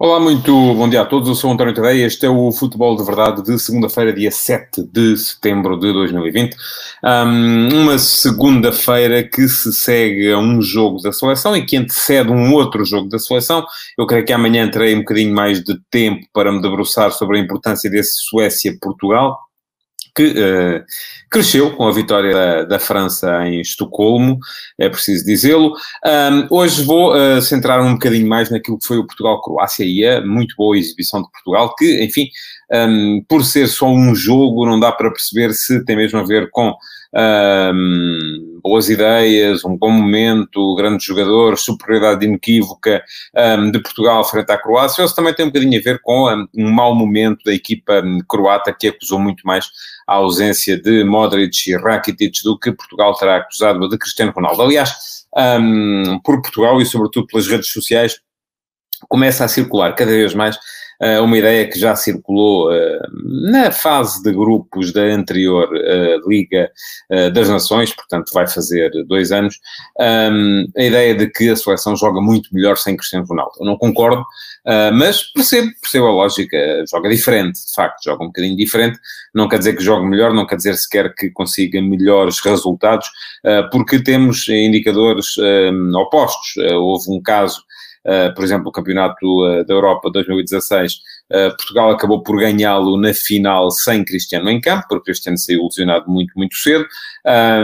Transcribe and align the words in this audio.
Olá, 0.00 0.20
muito 0.20 0.52
bom 0.74 0.88
dia 0.88 1.00
a 1.02 1.04
todos. 1.04 1.28
Eu 1.28 1.34
sou 1.34 1.50
António 1.50 1.74
Tadeia. 1.74 2.06
Este 2.06 2.24
é 2.24 2.30
o 2.30 2.52
Futebol 2.52 2.94
de 2.94 3.02
Verdade 3.02 3.42
de 3.42 3.58
segunda-feira, 3.58 4.12
dia 4.12 4.30
7 4.30 4.84
de 4.84 5.16
setembro 5.16 5.76
de 5.76 5.92
2020. 5.92 6.56
Um, 7.02 7.82
uma 7.82 7.98
segunda-feira 7.98 9.24
que 9.24 9.48
se 9.48 9.72
segue 9.72 10.30
a 10.30 10.38
um 10.38 10.62
jogo 10.62 11.02
da 11.02 11.10
seleção 11.10 11.56
e 11.56 11.66
que 11.66 11.76
antecede 11.76 12.30
um 12.30 12.52
outro 12.52 12.84
jogo 12.84 13.08
da 13.08 13.18
seleção. 13.18 13.66
Eu 13.98 14.06
creio 14.06 14.24
que 14.24 14.32
amanhã 14.32 14.70
terei 14.70 14.94
um 14.94 15.00
bocadinho 15.00 15.34
mais 15.34 15.64
de 15.64 15.76
tempo 15.90 16.24
para 16.32 16.52
me 16.52 16.62
debruçar 16.62 17.10
sobre 17.10 17.36
a 17.36 17.40
importância 17.40 17.90
desse 17.90 18.12
Suécia-Portugal 18.28 19.47
que 20.18 20.30
uh, 20.30 20.84
cresceu 21.30 21.70
com 21.76 21.86
a 21.86 21.92
vitória 21.92 22.32
da, 22.32 22.64
da, 22.64 22.78
França 22.80 23.46
em 23.46 23.60
Estocolmo, 23.60 24.40
é 24.76 24.88
preciso 24.88 25.24
dizê-lo. 25.24 25.72
Um, 26.04 26.56
hoje 26.56 26.82
vou 26.82 27.14
uh, 27.14 27.40
centrar 27.40 27.80
um 27.80 27.92
bocadinho 27.92 28.28
mais 28.28 28.50
naquilo 28.50 28.80
que 28.80 28.86
foi 28.86 28.98
o 28.98 29.06
Portugal-Croácia 29.06 29.84
e 29.84 30.04
a 30.04 30.20
muito 30.20 30.56
boa 30.56 30.76
exibição 30.76 31.22
de 31.22 31.30
Portugal, 31.30 31.72
que, 31.76 32.02
enfim, 32.02 32.28
um, 32.72 33.22
por 33.28 33.44
ser 33.44 33.68
só 33.68 33.88
um 33.88 34.12
jogo, 34.12 34.66
não 34.66 34.80
dá 34.80 34.90
para 34.90 35.08
perceber 35.08 35.52
se 35.52 35.84
tem 35.84 35.94
mesmo 35.94 36.18
a 36.18 36.24
ver 36.24 36.50
com 36.50 36.74
um, 37.14 38.47
boas 38.68 38.90
ideias, 38.90 39.64
um 39.64 39.74
bom 39.74 39.90
momento, 39.90 40.74
grandes 40.74 41.06
jogadores, 41.06 41.62
superioridade 41.62 42.26
inequívoca 42.26 43.02
um, 43.34 43.70
de 43.70 43.80
Portugal 43.80 44.22
frente 44.24 44.52
à 44.52 44.58
Croácia, 44.58 45.00
ou 45.00 45.08
se 45.08 45.16
também 45.16 45.32
tem 45.32 45.46
um 45.46 45.48
bocadinho 45.48 45.80
a 45.80 45.82
ver 45.82 45.98
com 46.02 46.30
um, 46.30 46.46
um 46.54 46.70
mau 46.70 46.94
momento 46.94 47.42
da 47.44 47.54
equipa 47.54 48.02
croata 48.28 48.70
que 48.78 48.88
acusou 48.88 49.18
muito 49.18 49.46
mais 49.46 49.70
a 50.06 50.16
ausência 50.16 50.78
de 50.78 51.02
Modric 51.02 51.70
e 51.70 51.76
Rakitic 51.76 52.42
do 52.44 52.58
que 52.58 52.70
Portugal 52.70 53.14
terá 53.14 53.38
acusado 53.38 53.88
de 53.88 53.96
Cristiano 53.96 54.32
Ronaldo. 54.32 54.60
Aliás, 54.60 54.92
por 56.22 56.42
Portugal 56.42 56.78
e 56.78 56.84
sobretudo 56.84 57.26
pelas 57.26 57.46
redes 57.46 57.70
sociais, 57.70 58.20
começa 59.08 59.46
a 59.46 59.48
circular 59.48 59.94
cada 59.94 60.10
vez 60.10 60.34
mais 60.34 60.58
uma 61.22 61.38
ideia 61.38 61.68
que 61.68 61.78
já 61.78 61.94
circulou 61.94 62.70
uh, 62.70 63.50
na 63.50 63.70
fase 63.70 64.22
de 64.22 64.32
grupos 64.32 64.92
da 64.92 65.02
anterior 65.02 65.68
uh, 65.72 66.28
Liga 66.28 66.70
das 67.32 67.48
Nações, 67.48 67.94
portanto 67.94 68.32
vai 68.32 68.46
fazer 68.46 68.90
dois 69.06 69.32
anos, 69.32 69.58
a 69.98 70.82
ideia 70.82 71.14
de 71.14 71.28
que 71.28 71.48
a 71.48 71.56
seleção 71.56 71.96
joga 71.96 72.20
muito 72.20 72.48
melhor 72.52 72.76
sem 72.76 72.96
Cristiano 72.96 73.26
Ronaldo. 73.26 73.52
Eu 73.58 73.66
não 73.66 73.76
concordo, 73.76 74.24
mas 74.94 75.22
percebo, 75.32 75.70
percebo 75.80 76.06
a 76.06 76.10
lógica, 76.10 76.84
joga 76.90 77.08
diferente, 77.08 77.54
de 77.66 77.74
facto, 77.74 78.04
joga 78.04 78.24
um 78.24 78.26
bocadinho 78.26 78.56
diferente, 78.56 78.98
não 79.34 79.48
quer 79.48 79.58
dizer 79.58 79.74
que 79.74 79.82
jogue 79.82 80.06
melhor, 80.06 80.34
não 80.34 80.46
quer 80.46 80.56
dizer 80.56 80.76
sequer 80.76 81.14
que 81.14 81.30
consiga 81.30 81.80
melhores 81.80 82.40
resultados, 82.40 83.08
porque 83.70 84.02
temos 84.02 84.48
indicadores 84.48 85.36
opostos. 85.94 86.56
houve 86.74 87.10
um 87.10 87.22
caso 87.22 87.62
por 88.34 88.44
exemplo, 88.44 88.68
o 88.68 88.72
Campeonato 88.72 89.26
uh, 89.44 89.64
da 89.64 89.74
Europa 89.74 90.10
2016, 90.10 90.94
uh, 90.94 91.56
Portugal 91.56 91.90
acabou 91.90 92.22
por 92.22 92.38
ganhá-lo 92.38 92.96
na 92.98 93.12
final 93.12 93.70
sem 93.70 94.04
Cristiano 94.04 94.48
em 94.50 94.60
campo, 94.60 94.86
porque 94.88 95.06
Cristiano 95.06 95.36
saiu 95.38 95.64
lesionado 95.64 96.10
muito, 96.10 96.32
muito 96.36 96.56
cedo, 96.56 96.86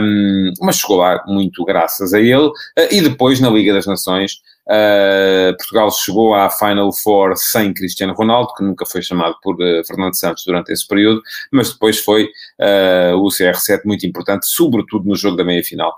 um, 0.01 0.51
mas 0.61 0.77
chegou 0.77 0.97
lá 0.97 1.23
muito 1.27 1.63
graças 1.65 2.13
a 2.13 2.19
ele, 2.19 2.51
e 2.91 3.01
depois 3.01 3.39
na 3.39 3.49
Liga 3.49 3.73
das 3.73 3.85
Nações, 3.85 4.39
Uh, 4.67 5.55
Portugal 5.57 5.91
chegou 5.91 6.33
à 6.33 6.49
Final 6.49 6.91
Four 6.91 7.35
sem 7.37 7.73
Cristiano 7.73 8.13
Ronaldo, 8.13 8.53
que 8.55 8.63
nunca 8.63 8.85
foi 8.85 9.01
chamado 9.01 9.35
por 9.41 9.55
uh, 9.55 9.85
Fernando 9.85 10.15
Santos 10.15 10.43
durante 10.43 10.71
esse 10.71 10.87
período, 10.87 11.21
mas 11.51 11.71
depois 11.71 11.99
foi 11.99 12.23
uh, 12.23 13.15
o 13.17 13.27
CR7 13.27 13.81
muito 13.85 14.07
importante, 14.07 14.47
sobretudo 14.47 15.07
no 15.07 15.15
jogo 15.15 15.37
da 15.37 15.43
meia-final 15.43 15.95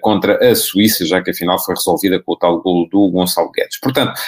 contra 0.00 0.50
a 0.50 0.56
Suíça, 0.56 1.06
já 1.06 1.22
que 1.22 1.30
a 1.30 1.34
final 1.34 1.56
foi 1.64 1.72
resolvida 1.72 2.20
com 2.20 2.32
o 2.32 2.36
tal 2.36 2.60
golo 2.60 2.88
do 2.90 3.08
Gonçalo 3.12 3.48
Guedes. 3.52 3.78
Portanto, 3.78 4.20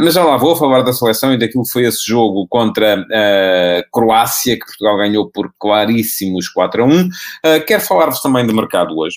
mas 0.00 0.14
já 0.14 0.22
lá 0.22 0.36
vou 0.36 0.54
falar 0.54 0.82
da 0.82 0.92
seleção 0.92 1.34
e 1.34 1.36
daquilo 1.36 1.64
que 1.64 1.72
foi 1.72 1.82
esse 1.82 2.06
jogo 2.06 2.46
contra 2.46 3.00
a 3.00 3.84
Croácia, 3.90 4.56
que 4.56 4.64
Portugal 4.64 4.96
ganhou 4.98 5.28
por 5.28 5.52
claríssimos 5.58 6.48
4 6.48 6.84
a 6.84 6.86
1. 6.86 7.08
quero 7.66 7.82
falar-vos 7.82 8.20
também 8.20 8.46
do 8.46 8.54
mercado 8.54 8.96
hoje. 8.96 9.16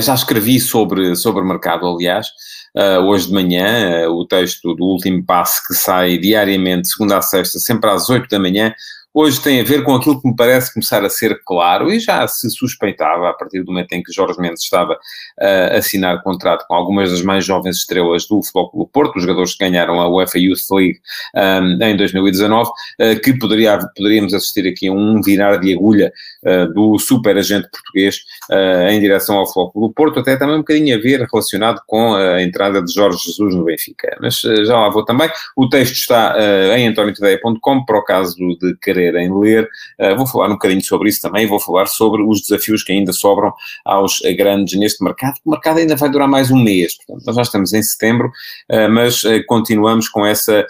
Já 0.00 0.14
escrevi 0.14 0.60
sobre, 0.60 1.14
sobre 1.16 1.42
mercado, 1.44 1.86
aliás, 1.86 2.28
uh, 2.76 3.00
hoje 3.04 3.28
de 3.28 3.32
manhã, 3.32 4.08
uh, 4.08 4.12
o 4.12 4.26
texto 4.26 4.74
do 4.74 4.84
último 4.84 5.24
passo 5.24 5.62
que 5.66 5.74
sai 5.74 6.18
diariamente, 6.18 6.88
segunda 6.88 7.18
a 7.18 7.22
sexta, 7.22 7.58
sempre 7.58 7.90
às 7.90 8.08
8 8.08 8.28
da 8.28 8.38
manhã, 8.38 8.74
hoje 9.14 9.40
tem 9.40 9.60
a 9.60 9.64
ver 9.64 9.84
com 9.84 9.94
aquilo 9.94 10.20
que 10.20 10.28
me 10.28 10.34
parece 10.34 10.72
começar 10.72 11.04
a 11.04 11.10
ser 11.10 11.40
claro, 11.44 11.92
e 11.92 12.00
já 12.00 12.26
se 12.26 12.48
suspeitava 12.50 13.30
a 13.30 13.32
partir 13.32 13.62
do 13.62 13.72
momento 13.72 13.92
em 13.92 14.02
que 14.02 14.12
Jorge 14.12 14.40
Mendes 14.40 14.62
estava 14.62 14.98
a 15.38 15.76
assinar 15.76 16.22
contrato 16.22 16.66
com 16.66 16.74
algumas 16.74 17.10
das 17.10 17.22
mais 17.22 17.44
jovens 17.44 17.76
estrelas 17.76 18.26
do 18.26 18.42
Futebol 18.42 18.70
Clube 18.70 18.90
Porto, 18.92 19.16
os 19.16 19.22
jogadores 19.22 19.54
que 19.54 19.64
ganharam 19.64 20.00
a 20.00 20.08
UEFA 20.08 20.38
Youth 20.38 20.70
League 20.70 20.98
um, 21.34 21.82
em 21.82 21.96
2019, 21.96 22.70
uh, 22.70 23.20
que 23.22 23.38
poderia, 23.38 23.78
poderíamos 23.96 24.34
assistir 24.34 24.66
aqui 24.68 24.88
a 24.88 24.92
um 24.92 25.20
virar 25.20 25.56
de 25.56 25.74
agulha 25.74 26.12
uh, 26.44 26.72
do 26.72 26.98
super 26.98 27.36
agente 27.36 27.68
português 27.70 28.20
uh, 28.50 28.88
em 28.90 29.00
direção 29.00 29.36
ao 29.36 29.46
Futebol 29.46 29.72
Clube 29.72 29.94
Porto, 29.94 30.20
até 30.20 30.36
também 30.36 30.56
um 30.56 30.58
bocadinho 30.58 30.96
a 30.96 31.00
ver 31.00 31.26
relacionado 31.30 31.80
com 31.86 32.14
a 32.14 32.42
entrada 32.42 32.82
de 32.82 32.92
Jorge 32.92 33.18
Jesus 33.24 33.54
no 33.54 33.64
Benfica. 33.64 34.16
Mas 34.20 34.40
já 34.40 34.78
lá 34.78 34.88
vou 34.88 35.04
também. 35.04 35.30
O 35.56 35.68
texto 35.68 35.94
está 35.94 36.36
em 36.76 36.88
antoniotadeia.com 36.88 37.84
para 37.84 37.98
o 37.98 38.04
caso 38.04 38.36
de 38.36 38.76
querer 38.80 39.01
quererem 39.02 39.32
ler. 39.38 39.68
Uh, 40.00 40.16
vou 40.16 40.26
falar 40.26 40.46
um 40.46 40.52
bocadinho 40.52 40.82
sobre 40.82 41.08
isso 41.08 41.20
também, 41.20 41.46
vou 41.46 41.60
falar 41.60 41.86
sobre 41.86 42.22
os 42.22 42.42
desafios 42.42 42.82
que 42.82 42.92
ainda 42.92 43.12
sobram 43.12 43.52
aos 43.84 44.20
grandes 44.36 44.78
neste 44.78 45.02
mercado. 45.02 45.34
O 45.44 45.50
mercado 45.50 45.78
ainda 45.78 45.96
vai 45.96 46.10
durar 46.10 46.28
mais 46.28 46.50
um 46.50 46.62
mês, 46.62 46.96
portanto, 46.96 47.26
nós 47.26 47.36
já 47.36 47.42
estamos 47.42 47.72
em 47.72 47.82
setembro, 47.82 48.28
uh, 48.28 48.90
mas 48.90 49.22
uh, 49.24 49.44
continuamos 49.46 50.08
com 50.08 50.24
essa 50.24 50.64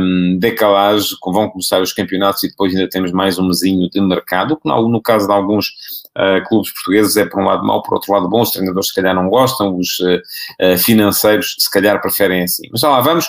um, 0.00 0.38
decalagem, 0.38 0.88
vão 1.24 1.50
começar 1.50 1.80
os 1.82 1.92
campeonatos 1.92 2.42
e 2.42 2.48
depois 2.48 2.74
ainda 2.74 2.88
temos 2.88 3.12
mais 3.12 3.38
um 3.38 3.46
mesinho 3.46 3.88
de 3.90 4.00
mercado, 4.00 4.56
que 4.56 4.68
no, 4.68 4.88
no 4.88 5.02
caso 5.02 5.26
de 5.26 5.32
alguns 5.32 5.72
Uh, 6.18 6.42
clubes 6.48 6.72
portugueses 6.72 7.16
é 7.16 7.24
por 7.24 7.40
um 7.40 7.44
lado 7.44 7.64
mau, 7.64 7.80
por 7.80 7.94
outro 7.94 8.12
lado 8.12 8.28
bom, 8.28 8.42
os 8.42 8.50
treinadores 8.50 8.88
se 8.88 8.94
calhar 8.94 9.14
não 9.14 9.28
gostam, 9.28 9.78
os 9.78 10.00
uh, 10.00 10.76
financeiros 10.76 11.54
se 11.56 11.70
calhar 11.70 12.00
preferem 12.00 12.42
assim. 12.42 12.66
Mas 12.72 12.80
já 12.80 12.88
lá 12.88 13.00
vamos. 13.00 13.28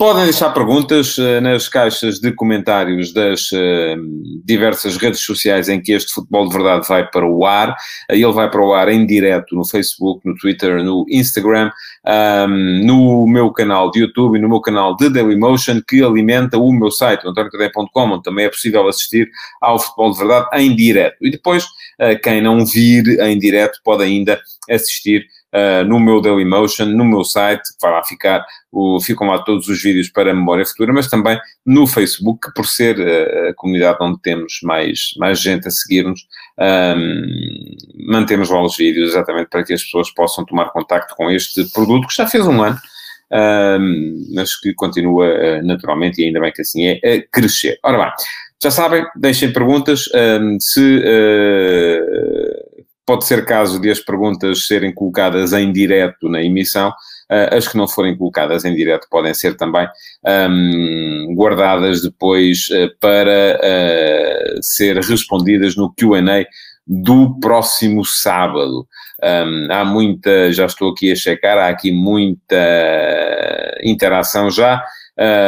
Podem 0.00 0.22
deixar 0.22 0.50
perguntas 0.50 1.18
uh, 1.18 1.40
nas 1.40 1.66
caixas 1.66 2.20
de 2.20 2.30
comentários 2.30 3.12
das 3.12 3.50
uh, 3.50 3.96
diversas 4.44 4.96
redes 4.96 5.18
sociais 5.18 5.68
em 5.68 5.82
que 5.82 5.90
este 5.90 6.12
Futebol 6.12 6.46
de 6.46 6.54
Verdade 6.54 6.86
vai 6.86 7.04
para 7.10 7.26
o 7.28 7.44
ar. 7.44 7.70
Uh, 8.08 8.14
ele 8.14 8.30
vai 8.30 8.48
para 8.48 8.64
o 8.64 8.72
ar 8.72 8.88
em 8.88 9.04
direto 9.04 9.56
no 9.56 9.64
Facebook, 9.64 10.24
no 10.24 10.36
Twitter, 10.36 10.84
no 10.84 11.04
Instagram, 11.10 11.72
um, 12.46 12.86
no 12.86 13.26
meu 13.26 13.50
canal 13.50 13.90
de 13.90 13.98
YouTube 13.98 14.38
e 14.38 14.40
no 14.40 14.48
meu 14.48 14.60
canal 14.60 14.94
de 14.94 15.10
Dailymotion, 15.10 15.82
que 15.82 16.00
alimenta 16.00 16.56
o 16.58 16.70
meu 16.70 16.92
site, 16.92 17.26
antonio.com, 17.26 18.02
onde 18.02 18.22
também 18.22 18.44
é 18.44 18.50
possível 18.50 18.86
assistir 18.86 19.28
ao 19.60 19.80
Futebol 19.80 20.12
de 20.12 20.18
Verdade 20.18 20.48
em 20.52 20.76
direto. 20.76 21.16
E 21.22 21.28
depois, 21.32 21.66
quem 22.22 22.40
não 22.40 22.64
vir 22.64 23.18
em 23.18 23.36
direto 23.36 23.80
pode 23.82 24.04
ainda 24.04 24.40
assistir 24.70 25.26
uh, 25.58 25.84
no 25.84 25.98
meu 25.98 26.20
Dailymotion, 26.20 26.86
no 26.86 27.04
meu 27.04 27.24
site, 27.24 27.62
vai 27.80 27.92
lá 27.92 28.04
ficar, 28.04 28.44
o, 28.70 29.00
ficam 29.00 29.26
lá 29.26 29.38
todos 29.40 29.68
os 29.68 29.82
vídeos 29.82 30.08
para 30.08 30.30
a 30.30 30.34
memória 30.34 30.64
futura, 30.64 30.92
mas 30.92 31.08
também 31.08 31.38
no 31.66 31.86
Facebook, 31.86 32.48
que 32.48 32.54
por 32.54 32.66
ser 32.66 32.98
uh, 32.98 33.48
a 33.50 33.54
comunidade 33.54 33.98
onde 34.00 34.20
temos 34.20 34.60
mais, 34.62 35.10
mais 35.18 35.40
gente 35.40 35.66
a 35.66 35.70
seguir-nos, 35.70 36.20
um, 36.58 38.06
mantemos 38.08 38.50
lá 38.50 38.62
os 38.64 38.76
vídeos 38.76 39.10
exatamente 39.10 39.48
para 39.48 39.64
que 39.64 39.72
as 39.72 39.82
pessoas 39.82 40.10
possam 40.12 40.44
tomar 40.44 40.70
contacto 40.70 41.14
com 41.16 41.30
este 41.30 41.64
produto 41.72 42.08
que 42.08 42.14
já 42.14 42.26
fez 42.26 42.46
um 42.46 42.62
ano. 42.62 42.78
Um, 43.30 44.26
mas 44.34 44.58
que 44.58 44.72
continua 44.72 45.26
uh, 45.26 45.66
naturalmente, 45.66 46.22
e 46.22 46.24
ainda 46.24 46.40
bem 46.40 46.50
que 46.50 46.62
assim 46.62 46.86
é, 46.86 46.98
a 47.16 47.22
crescer. 47.30 47.78
Ora 47.84 47.98
bem, 47.98 48.12
já 48.62 48.70
sabem, 48.70 49.04
deixem 49.14 49.52
perguntas. 49.52 50.04
Um, 50.14 50.56
se 50.58 51.02
pode 53.08 53.24
ser 53.24 53.46
caso 53.46 53.80
de 53.80 53.90
as 53.90 54.00
perguntas 54.00 54.66
serem 54.66 54.92
colocadas 54.92 55.54
em 55.54 55.72
direto 55.72 56.28
na 56.28 56.42
emissão, 56.42 56.90
uh, 56.90 57.56
as 57.56 57.66
que 57.66 57.74
não 57.74 57.88
forem 57.88 58.14
colocadas 58.14 58.66
em 58.66 58.74
direto 58.74 59.06
podem 59.10 59.32
ser 59.32 59.56
também 59.56 59.88
um, 60.50 61.34
guardadas 61.34 62.02
depois 62.02 62.68
uh, 62.68 62.90
para 63.00 63.58
uh, 63.64 64.58
ser 64.60 64.98
respondidas 64.98 65.74
no 65.74 65.90
QA 65.94 66.44
do 66.86 67.40
próximo 67.40 68.04
sábado. 68.04 68.86
Um, 69.24 69.72
há 69.72 69.86
muita, 69.86 70.52
já 70.52 70.66
estou 70.66 70.90
aqui 70.90 71.10
a 71.10 71.16
checar, 71.16 71.56
há 71.56 71.68
aqui 71.68 71.90
muita 71.90 72.58
interação 73.82 74.50
já. 74.50 74.84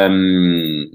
Um, 0.09 0.89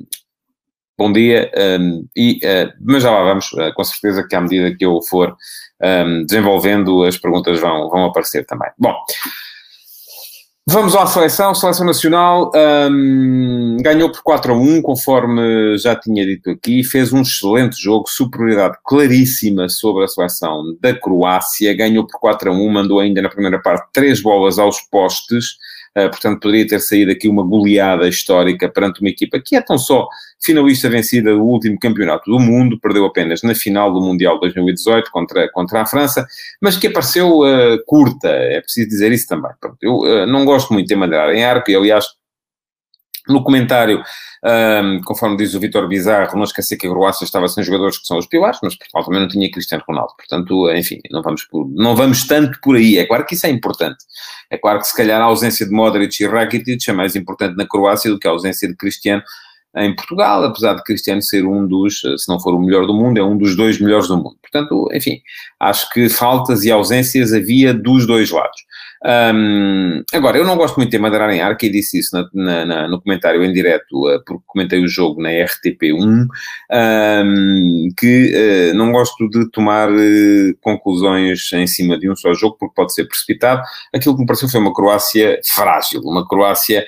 bom 0.99 1.13
dia, 1.13 1.51
um, 1.81 2.07
e, 2.17 2.41
uh, 2.45 2.73
mas 2.81 3.03
já 3.03 3.11
lá 3.11 3.23
vamos, 3.23 3.53
uh, 3.53 3.73
com 3.75 3.85
certeza 3.85 4.27
que 4.27 4.35
à 4.35 4.41
medida 4.41 4.75
que 4.75 4.85
eu 4.85 5.01
for 5.03 5.37
um, 5.83 6.25
desenvolvendo, 6.25 7.05
as 7.05 7.19
perguntas 7.19 7.61
vão, 7.61 7.89
vão 7.89 8.05
aparecer 8.07 8.45
também. 8.47 8.71
Bom, 8.79 8.95
Vamos 10.69 10.97
à 10.97 11.07
seleção. 11.07 11.55
Seleção 11.55 11.87
Nacional 11.87 12.51
um, 12.91 13.77
ganhou 13.81 14.11
por 14.11 14.21
4 14.25 14.53
a 14.53 14.57
1, 14.57 14.83
conforme 14.83 15.79
já 15.79 15.95
tinha 15.95 16.27
dito 16.27 16.51
aqui. 16.51 16.83
Fez 16.83 17.13
um 17.13 17.23
excelente 17.23 17.81
jogo, 17.81 18.09
superioridade 18.09 18.77
claríssima 18.85 19.69
sobre 19.69 20.03
a 20.03 20.09
seleção 20.09 20.77
da 20.81 20.93
Croácia. 20.93 21.73
Ganhou 21.73 22.05
por 22.05 22.19
4 22.19 22.51
a 22.51 22.53
1, 22.53 22.69
mandou 22.69 22.99
ainda 22.99 23.23
na 23.23 23.29
primeira 23.29 23.63
parte 23.63 23.87
três 23.93 24.21
bolas 24.21 24.59
aos 24.59 24.81
postes. 24.91 25.57
Uh, 25.97 26.11
portanto, 26.11 26.41
poderia 26.41 26.67
ter 26.67 26.81
saído 26.81 27.11
aqui 27.11 27.29
uma 27.29 27.43
goleada 27.43 28.09
histórica 28.09 28.69
perante 28.69 29.01
uma 29.01 29.11
equipa 29.11 29.41
que 29.45 29.57
é 29.57 29.61
tão 29.61 29.79
só 29.79 30.09
finalista 30.43 30.89
vencida 30.89 31.33
do 31.33 31.43
último 31.43 31.79
campeonato 31.79 32.31
do 32.31 32.39
mundo, 32.39 32.79
perdeu 32.81 33.05
apenas 33.05 33.43
na 33.43 33.55
final 33.55 33.93
do 33.93 34.01
Mundial 34.01 34.39
2018 34.41 35.11
contra, 35.11 35.51
contra 35.51 35.83
a 35.83 35.87
França, 35.87 36.27
mas 36.61 36.77
que 36.77 36.87
apareceu 36.87 37.41
uh, 37.41 37.83
curta, 37.87 38.29
é 38.29 38.61
preciso 38.61 38.89
dizer 38.89 39.13
isso 39.13 39.27
também. 39.27 39.51
Pronto, 39.61 39.77
eu 39.83 39.97
uh, 39.99 40.27
não 40.27 40.45
gosto 40.45 40.73
muito 40.73 40.87
de 40.87 40.97
mandar 40.97 41.35
em 41.35 41.45
arco, 41.45 41.71
e 41.71 41.77
aliás, 41.77 42.05
no 43.29 43.43
comentário, 43.43 44.03
um, 44.45 45.01
conforme 45.05 45.37
diz 45.37 45.55
o 45.55 45.61
Vitor 45.61 45.89
Bizarro, 45.89 46.37
não 46.37 46.45
esquecer 46.45 46.77
que 46.77 46.87
a 46.87 46.91
Croácia 46.91 47.25
estava 47.25 47.49
sem 47.49 47.65
jogadores 47.65 47.99
que 47.99 48.07
são 48.07 48.19
os 48.19 48.27
pilares, 48.27 48.59
mas 48.63 48.77
Portugal 48.77 49.05
também 49.05 49.21
não 49.21 49.29
tinha 49.29 49.51
Cristiano 49.51 49.85
Ronaldo. 49.87 50.15
Portanto, 50.17 50.71
enfim, 50.73 51.01
não 51.11 51.23
vamos, 51.23 51.45
por, 51.45 51.69
não 51.69 51.97
vamos 51.97 52.27
tanto 52.27 52.59
por 52.61 52.77
aí. 52.77 52.99
É 52.99 53.07
claro 53.07 53.25
que 53.25 53.35
isso 53.35 53.47
é 53.47 53.51
importante. 53.51 54.05
É 54.51 54.57
claro 54.57 54.79
que 54.79 54.87
se 54.87 54.97
calhar 54.97 55.21
a 55.21 55.25
ausência 55.25 55.67
de 55.67 55.73
Modric 55.73 56.23
e 56.23 56.27
Rakitic 56.27 56.89
é 56.89 56.93
mais 56.93 57.17
importante 57.17 57.57
na 57.57 57.67
Croácia 57.67 58.11
do 58.11 58.19
que 58.19 58.29
a 58.29 58.31
ausência 58.31 58.69
de 58.69 58.77
Cristiano 58.77 59.23
em 59.77 59.95
Portugal, 59.95 60.43
apesar 60.43 60.75
de 60.75 60.83
Cristiano 60.83 61.21
ser 61.21 61.45
um 61.45 61.67
dos, 61.67 62.01
se 62.01 62.29
não 62.29 62.41
for 62.41 62.55
o 62.55 62.61
melhor 62.61 62.87
do 62.87 62.95
mundo, 62.95 63.19
é 63.19 63.23
um 63.23 63.37
dos 63.37 63.55
dois 63.55 63.79
melhores 63.79 64.09
do 64.09 64.17
mundo. 64.17 64.37
Portanto, 64.41 64.89
enfim, 64.93 65.21
acho 65.61 65.91
que 65.91 66.09
faltas 66.09 66.65
e 66.65 66.71
ausências 66.71 67.33
havia 67.33 67.75
dos 67.75 68.07
dois 68.07 68.31
lados. 68.31 68.57
Um, 69.07 70.03
agora, 70.13 70.37
eu 70.37 70.45
não 70.45 70.57
gosto 70.57 70.77
muito 70.79 70.91
de 70.91 70.99
madeirar 70.99 71.31
em 71.31 71.41
arco 71.41 71.65
e 71.65 71.71
disse 71.71 71.99
isso 71.99 72.11
na, 72.13 72.29
na, 72.35 72.67
na, 72.67 72.89
no 72.89 73.01
comentário 73.01 73.45
em 73.45 73.53
direto, 73.53 73.93
uh, 73.93 74.21
porque 74.25 74.43
comentei 74.47 74.83
o 74.83 74.89
jogo 74.89 75.23
na 75.23 75.29
RTP1, 75.29 76.27
um, 76.73 77.89
que 77.97 78.33
uh, 78.35 78.75
não 78.75 78.91
gosto 78.91 79.29
de 79.31 79.49
tomar 79.53 79.89
uh, 79.91 80.57
conclusões 80.61 81.53
em 81.53 81.69
cima 81.69 81.97
de 81.97 82.11
um 82.11 82.17
só 82.17 82.35
jogo, 82.35 82.57
porque 82.59 82.75
pode 82.75 82.93
ser 82.93 83.05
precipitado. 83.05 83.63
Aquilo 83.95 84.17
que 84.17 84.23
me 84.23 84.27
pareceu 84.27 84.49
foi 84.49 84.61
uma 84.61 84.75
Croácia 84.75 85.39
frágil, 85.55 86.01
uma 86.03 86.27
Croácia. 86.27 86.85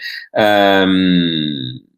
Um, 0.87 1.89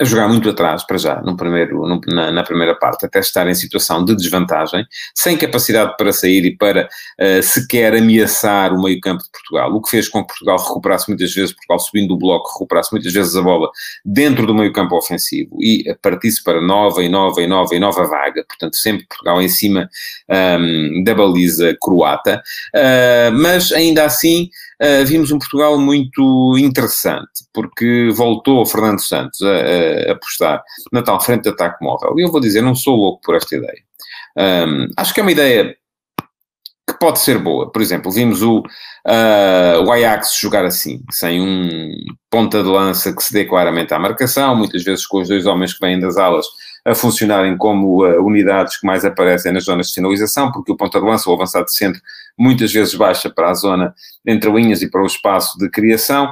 a 0.00 0.04
jogar 0.04 0.28
muito 0.28 0.48
atrás, 0.48 0.82
para 0.82 0.96
já, 0.96 1.20
no 1.20 1.36
primeiro, 1.36 1.86
no, 1.86 2.00
na, 2.06 2.32
na, 2.32 2.42
primeira 2.42 2.74
parte, 2.74 3.04
até 3.04 3.18
estar 3.18 3.46
em 3.46 3.54
situação 3.54 4.02
de 4.02 4.16
desvantagem, 4.16 4.86
sem 5.14 5.36
capacidade 5.36 5.94
para 5.98 6.10
sair 6.10 6.46
e 6.46 6.56
para 6.56 6.88
uh, 7.20 7.42
sequer 7.42 7.94
ameaçar 7.94 8.72
o 8.72 8.82
meio-campo 8.82 9.22
de 9.22 9.30
Portugal, 9.30 9.70
o 9.74 9.82
que 9.82 9.90
fez 9.90 10.08
com 10.08 10.22
que 10.22 10.28
Portugal 10.28 10.56
recuperasse 10.56 11.08
muitas 11.08 11.34
vezes, 11.34 11.52
Portugal 11.52 11.78
subindo 11.78 12.14
o 12.14 12.16
bloco, 12.16 12.50
recuperasse 12.50 12.92
muitas 12.92 13.12
vezes 13.12 13.36
a 13.36 13.42
bola 13.42 13.68
dentro 14.02 14.46
do 14.46 14.54
meio-campo 14.54 14.96
ofensivo 14.96 15.56
e 15.60 15.84
partisse 16.00 16.42
para 16.42 16.62
nova 16.62 17.02
e 17.02 17.08
nova 17.08 17.42
e 17.42 17.46
nova 17.46 17.74
e 17.74 17.78
nova 17.78 18.04
vaga, 18.04 18.42
portanto, 18.48 18.76
sempre 18.76 19.06
Portugal 19.06 19.42
em 19.42 19.48
cima 19.48 19.88
um, 20.28 20.34
ehm, 20.34 21.04
da 21.04 21.14
baliza 21.14 21.76
croata, 21.78 22.42
uh, 22.74 23.32
mas 23.32 23.70
ainda 23.70 24.04
assim 24.04 24.48
uh, 24.80 25.04
vimos 25.04 25.30
um 25.30 25.38
Portugal 25.38 25.78
muito 25.78 26.56
interessante, 26.58 27.44
porque 27.52 28.08
voltou 28.14 28.64
Fernando 28.64 29.00
Santos 29.00 29.42
a, 29.42 29.46
a 29.46 29.89
apostar 30.10 30.62
na 30.92 31.02
tal 31.02 31.20
frente 31.20 31.44
de 31.44 31.50
ataque 31.50 31.82
móvel. 31.82 32.14
E 32.18 32.22
eu 32.22 32.30
vou 32.30 32.40
dizer, 32.40 32.62
não 32.62 32.74
sou 32.74 32.96
louco 32.96 33.22
por 33.22 33.34
esta 33.34 33.56
ideia. 33.56 33.82
Um, 34.36 34.88
acho 34.96 35.12
que 35.12 35.20
é 35.20 35.22
uma 35.22 35.32
ideia 35.32 35.76
pode 37.00 37.18
ser 37.20 37.38
boa. 37.38 37.72
Por 37.72 37.80
exemplo, 37.80 38.12
vimos 38.12 38.42
o, 38.42 38.58
uh, 38.58 39.82
o 39.86 39.90
Ajax 39.90 40.36
jogar 40.38 40.66
assim, 40.66 41.02
sem 41.10 41.40
um 41.40 41.90
ponta 42.30 42.62
de 42.62 42.68
lança 42.68 43.12
que 43.12 43.24
se 43.24 43.32
dê 43.32 43.46
claramente 43.46 43.94
à 43.94 43.98
marcação, 43.98 44.54
muitas 44.54 44.84
vezes 44.84 45.06
com 45.06 45.22
os 45.22 45.28
dois 45.28 45.46
homens 45.46 45.72
que 45.72 45.80
vêm 45.80 45.98
das 45.98 46.18
alas 46.18 46.46
a 46.84 46.94
funcionarem 46.94 47.56
como 47.56 48.04
uh, 48.04 48.24
unidades 48.24 48.78
que 48.78 48.86
mais 48.86 49.04
aparecem 49.04 49.50
nas 49.50 49.64
zonas 49.64 49.88
de 49.88 49.94
finalização, 49.94 50.52
porque 50.52 50.72
o 50.72 50.76
ponta 50.76 51.00
de 51.00 51.06
lança, 51.06 51.28
o 51.30 51.32
avançado 51.32 51.64
de 51.64 51.74
centro, 51.74 52.00
muitas 52.38 52.70
vezes 52.70 52.94
baixa 52.94 53.30
para 53.30 53.50
a 53.50 53.54
zona 53.54 53.94
entre 54.26 54.50
linhas 54.50 54.82
e 54.82 54.90
para 54.90 55.02
o 55.02 55.06
espaço 55.06 55.58
de 55.58 55.70
criação, 55.70 56.30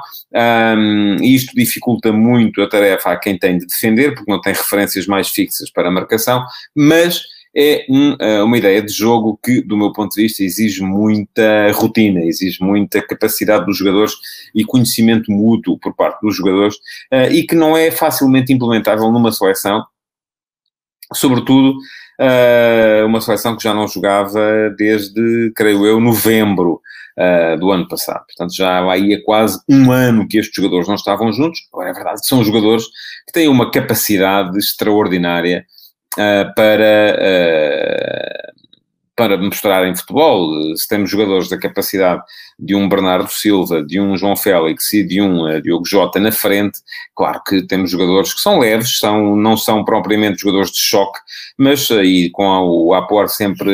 um, 0.76 1.16
e 1.22 1.34
isto 1.34 1.54
dificulta 1.54 2.12
muito 2.12 2.62
a 2.62 2.68
tarefa 2.68 3.12
a 3.12 3.16
quem 3.16 3.38
tem 3.38 3.56
de 3.56 3.66
defender, 3.66 4.14
porque 4.14 4.30
não 4.30 4.40
tem 4.40 4.52
referências 4.52 5.06
mais 5.06 5.28
fixas 5.28 5.70
para 5.70 5.88
a 5.88 5.90
marcação, 5.90 6.44
mas 6.74 7.22
é 7.54 7.86
um, 7.88 8.16
eh, 8.20 8.42
uma 8.42 8.56
ideia 8.58 8.82
de 8.82 8.92
jogo 8.92 9.38
que, 9.42 9.62
do 9.62 9.76
meu 9.76 9.92
ponto 9.92 10.14
de 10.14 10.22
vista, 10.22 10.42
exige 10.42 10.82
muita 10.82 11.72
rotina, 11.72 12.20
exige 12.20 12.62
muita 12.62 13.00
capacidade 13.02 13.66
dos 13.66 13.76
jogadores 13.76 14.14
e 14.54 14.64
conhecimento 14.64 15.30
mútuo 15.30 15.78
por 15.78 15.94
parte 15.94 16.20
dos 16.20 16.36
jogadores 16.36 16.76
uh, 17.12 17.32
e 17.32 17.46
que 17.46 17.54
não 17.54 17.76
é 17.76 17.90
facilmente 17.90 18.52
implementável 18.52 19.10
numa 19.10 19.32
seleção, 19.32 19.84
sobretudo 21.12 21.78
uh, 22.20 23.06
uma 23.06 23.20
seleção 23.20 23.56
que 23.56 23.62
já 23.62 23.74
não 23.74 23.88
jogava 23.88 24.74
desde, 24.76 25.52
creio 25.56 25.86
eu, 25.86 26.00
novembro. 26.00 26.80
Uh, 27.20 27.58
do 27.58 27.72
ano 27.72 27.88
passado. 27.88 28.24
Portanto, 28.26 28.54
já 28.54 28.78
há 28.78 28.94
quase 29.24 29.60
um 29.68 29.90
ano 29.90 30.28
que 30.28 30.38
estes 30.38 30.54
jogadores 30.54 30.86
não 30.86 30.94
estavam 30.94 31.32
juntos. 31.32 31.58
Agora, 31.72 31.90
é 31.90 31.92
verdade 31.92 32.20
que 32.20 32.28
são 32.28 32.44
jogadores 32.44 32.84
que 33.26 33.32
têm 33.32 33.48
uma 33.48 33.72
capacidade 33.72 34.56
extraordinária 34.56 35.66
uh, 36.14 36.54
para, 36.54 37.16
uh, 37.18 38.52
para 39.16 39.36
mostrar 39.36 39.86
em 39.86 39.96
futebol. 39.96 40.76
Se 40.76 40.88
temos 40.88 41.10
jogadores 41.10 41.48
da 41.48 41.58
capacidade 41.58 42.22
de 42.58 42.74
um 42.74 42.88
Bernardo 42.88 43.28
Silva, 43.30 43.84
de 43.84 44.00
um 44.00 44.16
João 44.16 44.36
Félix 44.36 44.92
e 44.92 45.04
de 45.04 45.20
um 45.20 45.44
uh, 45.44 45.60
Diogo 45.60 45.86
Jota 45.86 46.20
na 46.20 46.32
frente, 46.32 46.80
claro 47.14 47.42
que 47.46 47.62
temos 47.66 47.90
jogadores 47.90 48.32
que 48.32 48.40
são 48.40 48.58
leves, 48.58 48.98
são, 48.98 49.36
não 49.36 49.56
são 49.56 49.84
propriamente 49.84 50.40
jogadores 50.40 50.70
de 50.70 50.78
choque, 50.78 51.18
mas 51.56 51.90
aí 51.90 52.30
com 52.30 52.44
o 52.44 52.94
apoio 52.94 53.28
sempre 53.28 53.70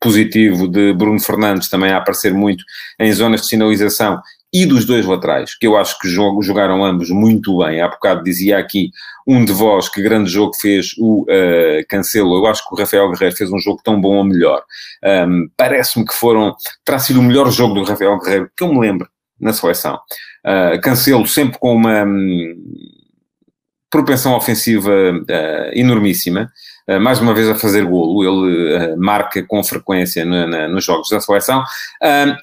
positivo 0.00 0.68
de 0.68 0.92
Bruno 0.92 1.18
Fernandes 1.18 1.68
também 1.68 1.90
a 1.90 1.96
aparecer 1.96 2.32
muito 2.32 2.62
em 3.00 3.12
zonas 3.12 3.40
de 3.40 3.48
sinalização 3.48 4.20
e 4.52 4.64
dos 4.64 4.84
dois 4.84 5.04
laterais, 5.04 5.54
que 5.54 5.66
eu 5.66 5.76
acho 5.76 5.98
que 5.98 6.08
jogo, 6.08 6.42
jogaram 6.42 6.84
ambos 6.84 7.10
muito 7.10 7.58
bem. 7.58 7.80
Há 7.80 7.88
bocado 7.88 8.22
dizia 8.22 8.58
aqui 8.58 8.90
um 9.26 9.44
de 9.44 9.52
vós 9.52 9.88
que 9.88 10.00
grande 10.00 10.30
jogo 10.30 10.54
fez 10.54 10.92
o 10.98 11.22
uh, 11.22 11.86
Cancelo. 11.88 12.36
Eu 12.36 12.46
acho 12.46 12.66
que 12.66 12.74
o 12.74 12.78
Rafael 12.78 13.10
Guerreiro 13.10 13.36
fez 13.36 13.50
um 13.52 13.58
jogo 13.58 13.80
tão 13.84 14.00
bom 14.00 14.16
ou 14.16 14.24
melhor. 14.24 14.62
Um, 15.04 15.48
Parece-me 15.56 16.06
que 16.06 16.14
foram, 16.14 16.54
terá 16.84 16.98
sido 16.98 17.20
o 17.20 17.22
melhor 17.22 17.50
jogo 17.50 17.74
do 17.74 17.84
Rafael 17.84 18.18
Guerreiro 18.18 18.50
que 18.56 18.62
eu 18.62 18.72
me 18.72 18.80
lembro 18.80 19.08
na 19.38 19.52
seleção. 19.52 19.98
Uh, 20.44 20.80
Cancelo 20.80 21.26
sempre 21.26 21.58
com 21.58 21.74
uma 21.74 22.04
um, 22.04 22.54
propensão 23.90 24.34
ofensiva 24.34 24.90
uh, 24.90 25.70
enormíssima. 25.72 26.50
Uh, 26.88 27.00
mais 27.00 27.20
uma 27.20 27.34
vez 27.34 27.48
a 27.48 27.54
fazer 27.54 27.84
golo, 27.84 28.22
ele 28.22 28.92
uh, 28.92 28.96
marca 28.98 29.42
com 29.42 29.62
frequência 29.64 30.24
na, 30.24 30.68
nos 30.68 30.84
jogos 30.84 31.08
da 31.08 31.20
seleção, 31.20 31.64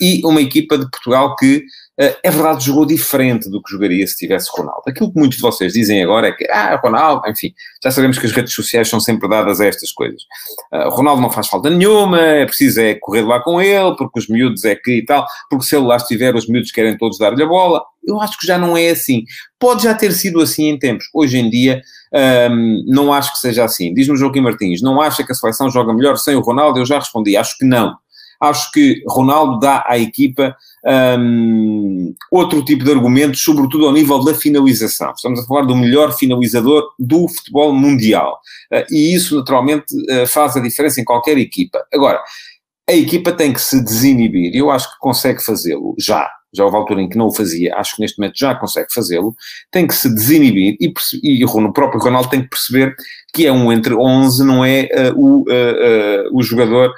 e 0.01 0.21
uma 0.25 0.41
equipa 0.41 0.77
de 0.77 0.89
Portugal 0.89 1.35
que 1.35 1.65
é 1.97 2.31
verdade, 2.31 2.65
jogou 2.65 2.85
diferente 2.85 3.49
do 3.49 3.61
que 3.61 3.71
jogaria 3.71 4.05
se 4.07 4.17
tivesse 4.17 4.49
Ronaldo. 4.51 4.81
Aquilo 4.87 5.11
que 5.11 5.19
muitos 5.19 5.37
de 5.37 5.41
vocês 5.43 5.73
dizem 5.73 6.03
agora 6.03 6.27
é 6.27 6.31
que, 6.31 6.45
ah, 6.49 6.79
Ronaldo, 6.81 7.27
enfim, 7.29 7.53
já 7.83 7.91
sabemos 7.91 8.17
que 8.17 8.25
as 8.25 8.31
redes 8.31 8.53
sociais 8.53 8.89
são 8.89 8.99
sempre 8.99 9.29
dadas 9.29 9.61
a 9.61 9.65
estas 9.65 9.91
coisas. 9.91 10.23
Uh, 10.73 10.89
Ronaldo 10.89 11.21
não 11.21 11.29
faz 11.29 11.47
falta 11.47 11.69
nenhuma, 11.69 12.19
é 12.19 12.45
preciso 12.45 12.81
é 12.81 12.95
correr 12.95 13.21
lá 13.21 13.39
com 13.41 13.61
ele, 13.61 13.95
porque 13.95 14.19
os 14.19 14.27
miúdos 14.27 14.65
é 14.65 14.75
que 14.75 14.97
e 14.97 15.05
tal, 15.05 15.25
porque 15.49 15.65
se 15.65 15.75
ele 15.75 15.85
lá 15.85 15.97
estiver, 15.97 16.35
os 16.35 16.47
miúdos 16.47 16.71
querem 16.71 16.97
todos 16.97 17.17
dar-lhe 17.19 17.43
a 17.43 17.47
bola. 17.47 17.83
Eu 18.03 18.19
acho 18.19 18.37
que 18.39 18.45
já 18.45 18.57
não 18.57 18.75
é 18.75 18.89
assim. 18.89 19.23
Pode 19.59 19.83
já 19.83 19.93
ter 19.93 20.11
sido 20.11 20.41
assim 20.41 20.69
em 20.69 20.77
tempos. 20.77 21.05
Hoje 21.13 21.37
em 21.37 21.49
dia, 21.49 21.81
um, 22.51 22.83
não 22.87 23.13
acho 23.13 23.31
que 23.33 23.39
seja 23.39 23.63
assim. 23.63 23.93
Diz-me 23.93 24.17
Joaquim 24.17 24.41
Martins, 24.41 24.81
não 24.81 24.99
acha 24.99 25.23
que 25.23 25.31
a 25.31 25.35
seleção 25.35 25.69
joga 25.69 25.93
melhor 25.93 26.17
sem 26.17 26.35
o 26.35 26.41
Ronaldo? 26.41 26.79
Eu 26.79 26.85
já 26.85 26.99
respondi, 26.99 27.37
acho 27.37 27.57
que 27.57 27.65
não. 27.65 27.95
Acho 28.43 28.71
que 28.71 29.01
Ronaldo 29.07 29.57
dá 29.57 29.85
à 29.87 29.97
equipa 29.97 30.53
um, 30.85 32.13
outro 32.29 32.63
tipo 32.63 32.83
de 32.83 32.91
argumentos, 32.91 33.41
sobretudo 33.41 33.85
ao 33.85 33.93
nível 33.93 34.21
da 34.21 34.33
finalização. 34.33 35.13
Estamos 35.15 35.39
a 35.39 35.45
falar 35.45 35.61
do 35.61 35.75
melhor 35.75 36.11
finalizador 36.13 36.83
do 36.99 37.27
futebol 37.29 37.73
mundial. 37.73 38.37
Uh, 38.71 38.83
e 38.91 39.15
isso, 39.15 39.37
naturalmente, 39.37 39.95
uh, 39.95 40.27
faz 40.27 40.57
a 40.57 40.59
diferença 40.59 40.99
em 40.99 41.05
qualquer 41.05 41.37
equipa. 41.37 41.85
Agora, 41.93 42.21
a 42.89 42.93
equipa 42.93 43.31
tem 43.31 43.53
que 43.53 43.61
se 43.61 43.81
desinibir. 43.81 44.53
Eu 44.53 44.69
acho 44.69 44.91
que 44.91 44.99
consegue 44.99 45.41
fazê-lo 45.41 45.95
já. 45.97 46.29
Já 46.55 46.65
houve 46.65 46.75
altura 46.75 47.01
em 47.01 47.09
que 47.09 47.17
não 47.17 47.27
o 47.27 47.33
fazia, 47.33 47.75
acho 47.77 47.95
que 47.95 48.01
neste 48.01 48.19
momento 48.19 48.37
já 48.37 48.53
consegue 48.53 48.93
fazê-lo. 48.93 49.33
Tem 49.71 49.87
que 49.87 49.95
se 49.95 50.13
desinibir 50.13 50.75
e, 50.79 50.93
e 51.23 51.43
o 51.43 51.73
próprio 51.73 51.99
Ronaldo 51.99 52.29
tem 52.29 52.43
que 52.43 52.49
perceber 52.49 52.93
que 53.33 53.47
é 53.47 53.51
um 53.51 53.71
entre 53.71 53.95
11, 53.95 54.43
não 54.43 54.63
é 54.63 54.87
uh, 55.15 55.19
o, 55.19 55.45
o 56.31 56.43
jogador 56.43 56.93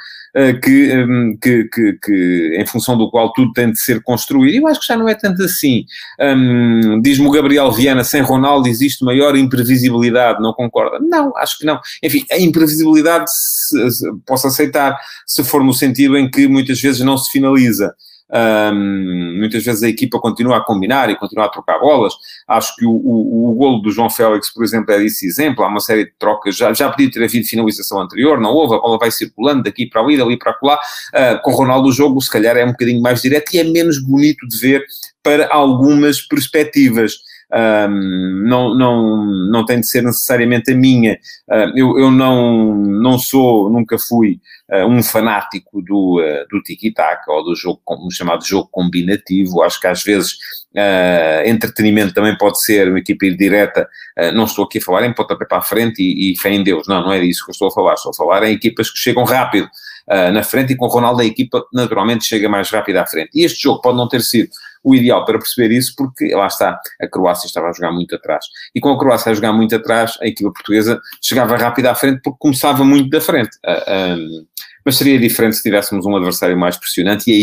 que, 0.61 0.93
um, 0.97 1.37
que, 1.41 1.63
que, 1.65 1.93
que, 1.93 2.57
em 2.59 2.65
função 2.65 2.97
do 2.97 3.09
qual 3.09 3.31
tudo 3.31 3.53
tem 3.53 3.71
de 3.71 3.79
ser 3.79 4.03
construído. 4.03 4.55
Eu 4.55 4.67
acho 4.67 4.81
que 4.81 4.87
já 4.87 4.97
não 4.97 5.07
é 5.07 5.15
tanto 5.15 5.41
assim. 5.43 5.85
Um, 6.19 7.01
Diz-me 7.01 7.25
o 7.25 7.31
Gabriel 7.31 7.71
Viana, 7.71 8.03
sem 8.03 8.21
Ronaldo 8.21 8.67
existe 8.67 9.05
maior 9.05 9.37
imprevisibilidade, 9.37 10.41
não 10.41 10.53
concorda? 10.53 10.99
Não, 10.99 11.35
acho 11.37 11.57
que 11.57 11.65
não. 11.65 11.79
Enfim, 12.03 12.25
a 12.29 12.37
imprevisibilidade 12.37 13.25
se, 13.29 13.91
se, 13.91 14.11
posso 14.25 14.47
aceitar 14.47 14.97
se 15.25 15.43
for 15.43 15.63
no 15.63 15.73
sentido 15.73 16.17
em 16.17 16.29
que 16.29 16.47
muitas 16.47 16.81
vezes 16.81 16.99
não 17.01 17.17
se 17.17 17.31
finaliza. 17.31 17.93
Um, 18.31 19.37
muitas 19.37 19.63
vezes 19.63 19.83
a 19.83 19.87
equipa 19.87 20.19
continua 20.19 20.57
a 20.57 20.61
combinar 20.61 21.09
e 21.09 21.15
continua 21.15 21.45
a 21.45 21.49
trocar 21.49 21.79
bolas. 21.79 22.13
Acho 22.47 22.75
que 22.75 22.85
o, 22.85 22.91
o, 22.91 23.51
o 23.51 23.55
golo 23.55 23.79
do 23.79 23.91
João 23.91 24.09
Félix, 24.09 24.51
por 24.53 24.63
exemplo, 24.63 24.93
é 24.93 24.99
desse 24.99 25.25
exemplo. 25.25 25.63
Há 25.63 25.67
uma 25.67 25.79
série 25.79 26.05
de 26.05 26.13
trocas. 26.17 26.55
Já, 26.55 26.73
já 26.73 26.89
podia 26.89 27.11
ter 27.11 27.23
havido 27.23 27.45
finalização 27.45 28.01
anterior, 28.01 28.39
não 28.39 28.51
houve. 28.51 28.75
A 28.75 28.79
bola 28.79 28.97
vai 28.97 29.11
circulando 29.11 29.63
daqui 29.63 29.87
para 29.87 30.01
ali, 30.01 30.17
dali 30.17 30.37
para 30.37 30.57
lá. 30.63 30.75
Uh, 30.75 31.41
com 31.43 31.51
o 31.51 31.55
Ronaldo, 31.55 31.89
o 31.89 31.91
jogo, 31.91 32.21
se 32.21 32.31
calhar, 32.31 32.57
é 32.57 32.65
um 32.65 32.71
bocadinho 32.71 33.01
mais 33.01 33.21
direto 33.21 33.53
e 33.53 33.59
é 33.59 33.63
menos 33.63 34.01
bonito 34.01 34.47
de 34.47 34.57
ver 34.57 34.83
para 35.21 35.47
algumas 35.51 36.21
perspectivas 36.21 37.13
um, 37.53 38.43
não, 38.47 38.75
não, 38.75 39.25
não 39.51 39.65
tem 39.65 39.79
de 39.79 39.87
ser 39.87 40.03
necessariamente 40.03 40.71
a 40.71 40.75
minha. 40.75 41.17
Uh, 41.49 41.77
eu 41.77 41.99
eu 41.99 42.11
não, 42.11 42.75
não 42.75 43.17
sou, 43.17 43.69
nunca 43.69 43.97
fui 43.97 44.39
uh, 44.71 44.85
um 44.85 45.01
fanático 45.03 45.81
do, 45.81 46.19
uh, 46.19 46.47
do 46.49 46.61
tiki-taka 46.61 47.31
ou 47.31 47.43
do 47.43 47.55
jogo, 47.55 47.81
chamado 48.11 48.45
jogo 48.45 48.69
combinativo. 48.71 49.61
Acho 49.61 49.79
que 49.79 49.87
às 49.87 50.03
vezes 50.03 50.33
uh, 50.75 51.47
entretenimento 51.47 52.13
também 52.13 52.37
pode 52.37 52.61
ser 52.63 52.89
uma 52.89 52.99
equipa 52.99 53.25
ir 53.25 53.37
direta. 53.37 53.87
não 54.33 54.45
estou 54.45 54.65
aqui 54.65 54.79
a 54.79 54.81
falar 54.81 55.05
em 55.05 55.13
pontapé 55.13 55.45
para 55.45 55.59
a 55.59 55.61
frente 55.61 56.01
e, 56.01 56.33
e 56.33 56.37
fé 56.37 56.51
em 56.51 56.63
Deus. 56.63 56.87
Não, 56.87 57.01
não 57.01 57.13
é 57.13 57.19
disso 57.19 57.43
que 57.43 57.51
eu 57.51 57.53
estou 57.53 57.67
a 57.67 57.71
falar. 57.71 57.93
Estou 57.93 58.11
a 58.11 58.15
falar 58.15 58.43
em 58.47 58.53
equipas 58.53 58.89
que 58.91 58.99
chegam 58.99 59.23
rápido. 59.23 59.69
Na 60.07 60.43
frente 60.43 60.73
e 60.73 60.75
com 60.75 60.85
o 60.85 60.89
Ronaldo 60.89 61.21
a 61.21 61.25
equipa 61.25 61.65
naturalmente 61.73 62.25
chega 62.25 62.47
mais 62.47 62.69
rápido 62.69 62.97
à 62.97 63.05
frente. 63.05 63.31
E 63.33 63.43
este 63.43 63.63
jogo 63.63 63.81
pode 63.81 63.97
não 63.97 64.07
ter 64.07 64.21
sido 64.21 64.49
o 64.85 64.93
ideal 64.93 65.25
para 65.25 65.39
perceber 65.39 65.73
isso, 65.73 65.95
porque 65.97 66.33
lá 66.35 66.45
está, 66.45 66.79
a 67.01 67.07
Croácia 67.07 67.47
estava 67.47 67.69
a 67.69 67.73
jogar 67.73 67.91
muito 67.91 68.15
atrás. 68.15 68.45
E 68.73 68.79
com 68.79 68.91
a 68.91 68.99
Croácia 68.99 69.31
a 69.31 69.35
jogar 69.35 69.51
muito 69.51 69.75
atrás, 69.75 70.13
a 70.21 70.27
equipa 70.27 70.51
portuguesa 70.51 71.01
chegava 71.19 71.57
rápido 71.57 71.87
à 71.87 71.95
frente 71.95 72.21
porque 72.23 72.37
começava 72.39 72.83
muito 72.85 73.09
da 73.09 73.19
frente. 73.19 73.55
Uh, 73.57 73.83
ah, 73.87 74.15
um, 74.15 74.45
mas 74.85 74.97
seria 74.97 75.17
diferente 75.17 75.55
se 75.55 75.63
tivéssemos 75.63 76.05
um 76.05 76.15
adversário 76.15 76.55
mais 76.55 76.77
pressionante 76.77 77.31
e 77.31 77.33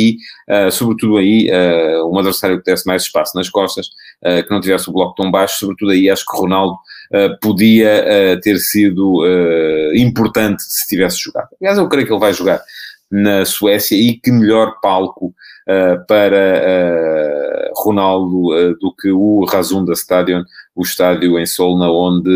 aí, 0.48 0.66
uh, 0.66 0.70
sobretudo 0.70 1.16
aí, 1.16 1.50
uh, 1.50 2.08
um 2.08 2.16
adversário 2.16 2.58
que 2.58 2.70
desse 2.70 2.86
mais 2.86 3.02
espaço 3.02 3.36
nas 3.36 3.50
costas, 3.50 3.88
que 4.22 4.50
não 4.52 4.60
tivesse 4.60 4.88
o 4.88 4.92
bloco 4.92 5.16
tão 5.20 5.28
baixo, 5.28 5.58
sobretudo 5.58 5.90
aí 5.90 6.08
acho 6.08 6.24
que 6.24 6.36
Ronaldo 6.36 6.76
podia 7.40 8.40
ter 8.42 8.58
sido 8.58 9.24
importante 9.94 10.62
se 10.62 10.86
tivesse 10.88 11.18
jogado. 11.18 11.48
Aliás, 11.60 11.78
eu 11.78 11.88
creio 11.88 12.06
que 12.06 12.12
ele 12.12 12.20
vai 12.20 12.32
jogar 12.32 12.62
na 13.12 13.44
Suécia 13.44 13.94
e 13.94 14.18
que 14.18 14.32
melhor 14.32 14.80
palco 14.80 15.26
uh, 15.26 16.06
para 16.08 16.62
uh, 16.64 17.72
Ronaldo 17.76 18.54
uh, 18.54 18.78
do 18.78 18.94
que 18.96 19.10
o 19.10 19.44
Razunda 19.44 19.92
Stadion, 19.92 20.42
o 20.74 20.82
estádio 20.82 21.38
em 21.38 21.44
Solna, 21.44 21.90
onde 21.90 22.30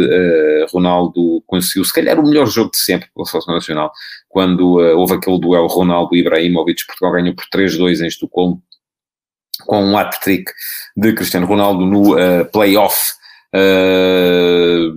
Ronaldo 0.70 1.42
conseguiu, 1.46 1.86
se 1.86 1.94
calhar, 1.94 2.20
o 2.20 2.28
melhor 2.28 2.46
jogo 2.46 2.70
de 2.70 2.78
sempre 2.78 3.08
pela 3.14 3.24
Seleção 3.24 3.54
Nacional, 3.54 3.90
quando 4.28 4.74
houve 4.98 5.14
aquele 5.14 5.40
duelo 5.40 5.66
Ronaldo-Ibrahimovic, 5.66 6.86
Portugal 6.86 7.12
ganhou 7.12 7.34
por 7.34 7.46
3-2 7.46 8.02
em 8.02 8.08
Estocolmo, 8.08 8.62
com 9.64 9.82
um 9.82 9.96
hat-trick 9.96 10.52
de 10.94 11.14
Cristiano 11.14 11.46
Ronaldo 11.46 11.86
no 11.86 12.14
play-off 12.52 12.98
Uh, 13.56 14.92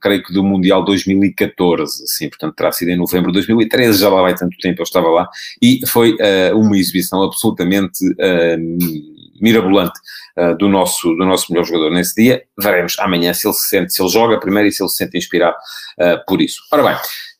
creio 0.00 0.22
que 0.22 0.32
do 0.32 0.44
Mundial 0.44 0.84
2014, 0.84 2.04
assim, 2.04 2.28
portanto 2.28 2.54
terá 2.54 2.70
sido 2.70 2.90
em 2.90 2.96
novembro 2.96 3.32
de 3.32 3.38
2013, 3.38 4.00
já 4.00 4.08
lá 4.08 4.22
vai 4.22 4.34
tanto 4.34 4.56
tempo, 4.58 4.80
eu 4.80 4.84
estava 4.84 5.08
lá, 5.08 5.28
e 5.60 5.80
foi 5.88 6.12
uh, 6.12 6.56
uma 6.56 6.78
exibição 6.78 7.20
absolutamente 7.22 8.04
uh, 8.04 8.58
mirabolante 9.40 9.98
do, 10.58 10.68
nosso, 10.68 11.14
do 11.16 11.24
nosso 11.24 11.52
melhor 11.52 11.64
jogador 11.64 11.90
nesse 11.90 12.14
dia. 12.14 12.42
Veremos 12.60 12.96
amanhã 13.00 13.34
se 13.34 13.46
ele 13.46 13.54
se 13.54 13.68
sente, 13.68 13.92
se 13.92 14.00
ele 14.00 14.08
joga 14.08 14.38
primeiro 14.38 14.68
e 14.68 14.72
se 14.72 14.82
ele 14.82 14.88
se 14.88 14.96
sente 14.96 15.16
inspirado 15.16 15.56
por 16.26 16.40
isso. 16.40 16.60
Ora 16.72 16.82
bem, 16.82 16.96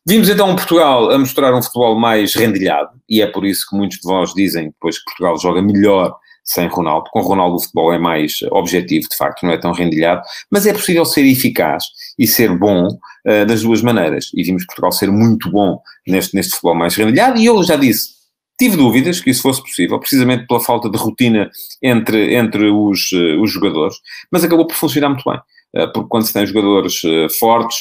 Vimos 0.06 0.28
então 0.28 0.56
Portugal 0.56 1.10
a 1.10 1.18
mostrar 1.18 1.54
um 1.54 1.62
futebol 1.62 1.98
mais 1.98 2.34
rendilhado, 2.34 2.90
e 3.08 3.20
é 3.20 3.26
por 3.26 3.44
isso 3.44 3.66
que 3.68 3.76
muitos 3.76 3.98
de 3.98 4.04
vós 4.04 4.32
dizem 4.32 4.68
depois 4.68 4.98
que 4.98 5.04
Portugal 5.04 5.38
joga 5.38 5.60
melhor 5.60 6.16
sem 6.48 6.66
Ronaldo. 6.66 7.10
Com 7.10 7.20
Ronaldo 7.20 7.56
o 7.56 7.60
futebol 7.60 7.92
é 7.92 7.98
mais 7.98 8.38
objetivo, 8.50 9.06
de 9.08 9.16
facto, 9.16 9.44
não 9.44 9.52
é 9.52 9.58
tão 9.58 9.72
rendilhado, 9.72 10.22
mas 10.50 10.66
é 10.66 10.72
possível 10.72 11.04
ser 11.04 11.24
eficaz 11.26 11.84
e 12.18 12.26
ser 12.26 12.56
bom 12.56 12.88
uh, 12.88 13.46
das 13.46 13.62
duas 13.62 13.82
maneiras. 13.82 14.30
E 14.34 14.42
vimos 14.42 14.64
Portugal 14.64 14.90
ser 14.90 15.10
muito 15.10 15.50
bom 15.50 15.78
neste, 16.06 16.34
neste 16.34 16.52
futebol 16.52 16.74
mais 16.74 16.96
rendilhado, 16.96 17.38
e 17.38 17.44
eu 17.44 17.62
já 17.62 17.76
disse, 17.76 18.10
tive 18.58 18.76
dúvidas 18.76 19.20
que 19.20 19.30
isso 19.30 19.42
fosse 19.42 19.60
possível, 19.60 20.00
precisamente 20.00 20.46
pela 20.46 20.58
falta 20.58 20.88
de 20.88 20.96
rotina 20.96 21.50
entre, 21.82 22.34
entre 22.34 22.70
os, 22.70 23.12
uh, 23.12 23.40
os 23.42 23.52
jogadores, 23.52 23.96
mas 24.32 24.42
acabou 24.42 24.66
por 24.66 24.74
funcionar 24.74 25.10
muito 25.10 25.30
bem, 25.30 25.38
uh, 25.84 25.92
porque 25.92 26.08
quando 26.08 26.24
se 26.24 26.32
tem 26.32 26.46
jogadores 26.46 27.02
fortes, 27.38 27.76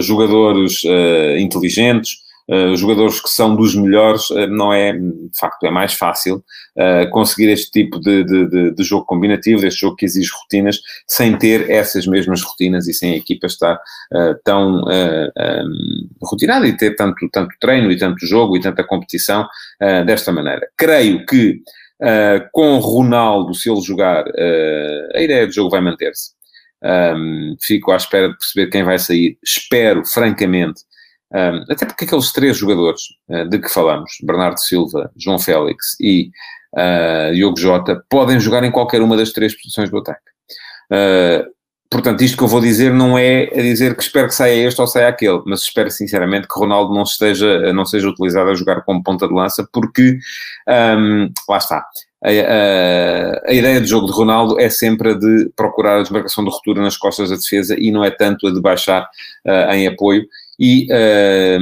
jogadores 0.00 0.82
inteligentes, 1.38 2.16
uh, 2.48 2.76
jogadores 2.76 3.20
que 3.20 3.28
são 3.28 3.54
dos 3.54 3.74
melhores, 3.74 4.30
uh, 4.30 4.46
não 4.46 4.72
é, 4.72 4.92
de 4.92 5.38
facto, 5.38 5.64
é 5.64 5.70
mais 5.70 5.94
fácil 5.94 6.44
uh, 6.76 7.10
conseguir 7.10 7.50
este 7.50 7.70
tipo 7.70 8.00
de, 8.00 8.24
de, 8.24 8.48
de, 8.48 8.74
de, 8.74 8.84
jogo 8.84 9.04
combinativo, 9.04 9.66
este 9.66 9.80
jogo 9.80 9.96
que 9.96 10.04
exige 10.04 10.30
rotinas, 10.32 10.80
sem 11.06 11.36
ter 11.36 11.70
essas 11.70 12.06
mesmas 12.06 12.42
rotinas 12.42 12.88
e 12.88 12.94
sem 12.94 13.14
a 13.14 13.16
equipa 13.16 13.46
estar 13.46 13.78
tão 14.44 14.82
um, 14.82 16.08
rotinada 16.22 16.66
e 16.66 16.76
ter 16.76 16.94
tanto, 16.94 17.28
tanto 17.30 17.54
treino 17.60 17.90
e 17.90 17.98
tanto 17.98 18.26
jogo 18.26 18.56
e 18.56 18.60
tanta 18.60 18.84
competição 18.84 19.46
desta 20.06 20.32
maneira. 20.32 20.68
Creio 20.76 21.24
que 21.26 21.60
com 22.52 22.78
Ronaldo, 22.78 23.54
se 23.54 23.70
ele 23.70 23.80
jogar, 23.80 24.24
a 25.14 25.20
ideia 25.20 25.46
do 25.46 25.52
jogo 25.52 25.70
vai 25.70 25.80
manter-se. 25.80 26.32
Um, 26.82 27.54
fico 27.60 27.92
à 27.92 27.96
espera 27.96 28.28
de 28.28 28.36
perceber 28.36 28.70
quem 28.70 28.82
vai 28.82 28.98
sair. 28.98 29.38
Espero, 29.42 30.04
francamente, 30.04 30.82
um, 31.34 31.64
até 31.72 31.86
porque 31.86 32.04
aqueles 32.04 32.30
três 32.30 32.56
jogadores 32.56 33.02
uh, 33.28 33.48
de 33.48 33.58
que 33.58 33.68
falamos, 33.68 34.12
Bernardo 34.22 34.60
Silva, 34.60 35.10
João 35.16 35.38
Félix 35.38 35.96
e 35.98 36.30
uh, 36.74 37.34
Diogo 37.34 37.58
Jota, 37.58 38.04
podem 38.10 38.38
jogar 38.38 38.62
em 38.64 38.70
qualquer 38.70 39.00
uma 39.00 39.16
das 39.16 39.32
três 39.32 39.54
posições 39.54 39.90
do 39.90 39.98
ataque. 39.98 40.20
Uh, 40.92 41.50
portanto, 41.90 42.22
isto 42.22 42.36
que 42.36 42.42
eu 42.42 42.48
vou 42.48 42.60
dizer 42.60 42.92
não 42.92 43.16
é 43.16 43.44
a 43.44 43.62
dizer 43.62 43.96
que 43.96 44.02
espero 44.02 44.28
que 44.28 44.34
saia 44.34 44.66
este 44.66 44.78
ou 44.78 44.86
saia 44.86 45.08
aquele, 45.08 45.40
mas 45.46 45.62
espero 45.62 45.90
sinceramente 45.90 46.46
que 46.46 46.58
Ronaldo 46.58 46.92
não, 46.92 47.02
esteja, 47.02 47.72
não 47.72 47.86
seja 47.86 48.08
utilizado 48.08 48.50
a 48.50 48.54
jogar 48.54 48.82
como 48.82 49.02
ponta 49.02 49.26
de 49.26 49.32
lança, 49.32 49.66
porque 49.72 50.18
um, 50.68 51.30
lá 51.48 51.56
está. 51.56 51.86
A, 52.24 52.28
a, 52.28 53.50
a, 53.50 53.52
ideia 53.52 53.80
do 53.80 53.86
jogo 53.86 54.06
de 54.06 54.12
Ronaldo 54.12 54.60
é 54.60 54.70
sempre 54.70 55.10
a 55.10 55.14
de 55.14 55.50
procurar 55.56 55.98
a 55.98 56.02
desmarcação 56.02 56.44
de 56.44 56.50
ruptura 56.50 56.80
nas 56.80 56.96
costas 56.96 57.30
da 57.30 57.36
defesa 57.36 57.74
e 57.76 57.90
não 57.90 58.04
é 58.04 58.12
tanto 58.12 58.46
a 58.46 58.52
de 58.52 58.60
baixar 58.60 59.08
uh, 59.44 59.72
em 59.72 59.88
apoio 59.88 60.24
e 60.58 60.86
uh, 60.90 61.60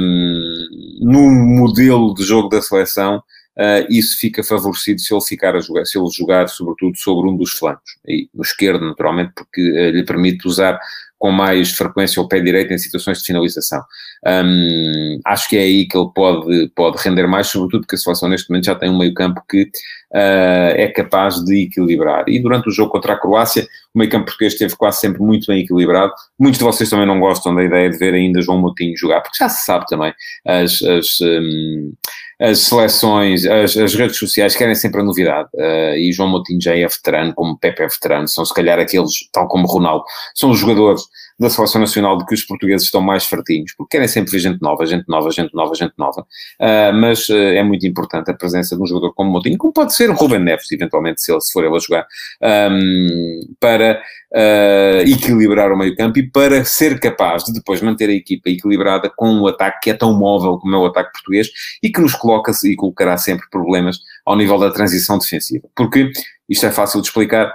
no 1.01 1.29
modelo 1.29 2.13
de 2.13 2.23
jogo 2.23 2.49
da 2.49 2.61
seleção 2.61 3.17
uh, 3.57 3.85
isso 3.89 4.19
fica 4.19 4.43
favorecido 4.43 4.99
se 4.99 5.13
ele 5.13 5.21
ficar 5.21 5.55
a 5.55 5.59
jogar, 5.59 5.85
se 5.85 5.97
ele 5.97 6.09
jogar 6.09 6.47
sobretudo 6.47 6.97
sobre 6.97 7.29
um 7.29 7.35
dos 7.35 7.51
flancos, 7.51 7.97
e 8.07 8.29
no 8.33 8.43
esquerdo 8.43 8.85
naturalmente, 8.85 9.33
porque 9.35 9.61
uh, 9.61 9.91
lhe 9.91 10.03
permite 10.03 10.47
usar 10.47 10.79
com 11.21 11.31
mais 11.31 11.69
frequência 11.73 12.19
o 12.19 12.27
pé 12.27 12.39
direito 12.39 12.73
em 12.73 12.79
situações 12.79 13.19
de 13.19 13.25
finalização. 13.25 13.79
Um, 14.25 15.19
acho 15.23 15.47
que 15.47 15.55
é 15.55 15.59
aí 15.59 15.87
que 15.87 15.95
ele 15.95 16.09
pode, 16.15 16.71
pode 16.75 16.97
render 16.97 17.27
mais, 17.27 17.45
sobretudo 17.45 17.81
porque 17.81 17.93
a 17.93 17.99
seleção 17.99 18.27
neste 18.27 18.49
momento 18.49 18.65
já 18.65 18.73
tem 18.73 18.89
um 18.89 18.97
meio 18.97 19.13
campo 19.13 19.39
que 19.47 19.61
uh, 19.61 20.73
é 20.75 20.87
capaz 20.87 21.35
de 21.45 21.65
equilibrar. 21.65 22.23
E 22.27 22.39
durante 22.39 22.69
o 22.69 22.71
jogo 22.71 22.91
contra 22.91 23.13
a 23.13 23.19
Croácia, 23.19 23.67
o 23.93 23.99
meio 23.99 24.09
campo 24.09 24.25
português 24.25 24.53
esteve 24.53 24.75
quase 24.75 24.99
sempre 24.99 25.21
muito 25.21 25.45
bem 25.45 25.61
equilibrado. 25.61 26.11
Muitos 26.39 26.57
de 26.57 26.65
vocês 26.65 26.89
também 26.89 27.05
não 27.05 27.19
gostam 27.19 27.53
da 27.53 27.63
ideia 27.63 27.87
de 27.87 27.99
ver 27.99 28.15
ainda 28.15 28.41
João 28.41 28.59
Moutinho 28.59 28.97
jogar, 28.97 29.21
porque 29.21 29.37
já 29.37 29.47
se 29.47 29.63
sabe 29.63 29.85
também 29.85 30.11
as... 30.43 30.81
as 30.81 31.21
um, 31.21 31.93
as 32.41 32.59
seleções, 32.61 33.45
as, 33.45 33.77
as, 33.77 33.93
redes 33.93 34.17
sociais 34.17 34.55
querem 34.55 34.73
sempre 34.73 35.01
a 35.01 35.03
novidade. 35.03 35.47
Uh, 35.53 35.93
e 35.95 36.11
João 36.11 36.27
Moutinho 36.27 36.59
já 36.59 36.75
é 36.75 36.87
veterano, 36.87 37.33
como 37.35 37.57
Pepe 37.57 37.83
é 37.83 37.87
veterano, 37.87 38.27
são 38.27 38.43
se 38.43 38.53
calhar 38.53 38.79
aqueles, 38.79 39.29
tal 39.31 39.47
como 39.47 39.67
Ronaldo, 39.67 40.03
são 40.33 40.49
os 40.49 40.57
jogadores 40.57 41.03
da 41.41 41.49
seleção 41.49 41.81
nacional 41.81 42.17
de 42.19 42.25
que 42.25 42.35
os 42.35 42.43
portugueses 42.43 42.85
estão 42.85 43.01
mais 43.01 43.25
fartinhos, 43.25 43.73
porque 43.75 43.97
querem 43.97 44.07
sempre 44.07 44.31
ver 44.31 44.39
gente 44.39 44.61
nova, 44.61 44.85
gente 44.85 45.05
nova, 45.07 45.31
gente 45.31 45.51
nova, 45.55 45.73
gente 45.73 45.93
nova. 45.97 46.21
Uh, 46.21 46.93
mas 46.93 47.27
uh, 47.29 47.35
é 47.35 47.63
muito 47.63 47.85
importante 47.87 48.29
a 48.29 48.33
presença 48.33 48.75
de 48.75 48.81
um 48.81 48.85
jogador 48.85 49.11
como 49.13 49.31
Moutinho, 49.31 49.57
como 49.57 49.73
pode 49.73 49.95
ser 49.95 50.11
o 50.11 50.13
Ruben 50.13 50.39
Neves, 50.39 50.71
eventualmente, 50.71 51.19
se, 51.19 51.31
ele, 51.31 51.41
se 51.41 51.51
for 51.51 51.65
ele 51.65 51.75
a 51.75 51.79
jogar, 51.79 52.05
um, 52.71 53.39
para 53.59 53.99
uh, 54.33 55.01
equilibrar 55.01 55.71
o 55.71 55.77
meio-campo 55.77 56.19
e 56.19 56.29
para 56.29 56.63
ser 56.63 56.99
capaz 56.99 57.43
de 57.43 57.53
depois 57.53 57.81
manter 57.81 58.09
a 58.09 58.13
equipa 58.13 58.49
equilibrada 58.49 59.09
com 59.09 59.27
um 59.27 59.47
ataque 59.47 59.79
que 59.81 59.89
é 59.89 59.93
tão 59.95 60.13
móvel 60.13 60.59
como 60.59 60.75
é 60.75 60.77
o 60.77 60.85
ataque 60.85 61.11
português 61.11 61.49
e 61.81 61.89
que 61.89 61.99
nos 61.99 62.13
coloca 62.13 62.51
e 62.63 62.75
colocará 62.75 63.17
sempre 63.17 63.49
problemas 63.49 63.97
ao 64.23 64.35
nível 64.35 64.59
da 64.59 64.69
transição 64.69 65.17
defensiva. 65.17 65.67
Porque 65.75 66.11
isto 66.47 66.65
é 66.67 66.71
fácil 66.71 67.01
de 67.01 67.07
explicar 67.07 67.51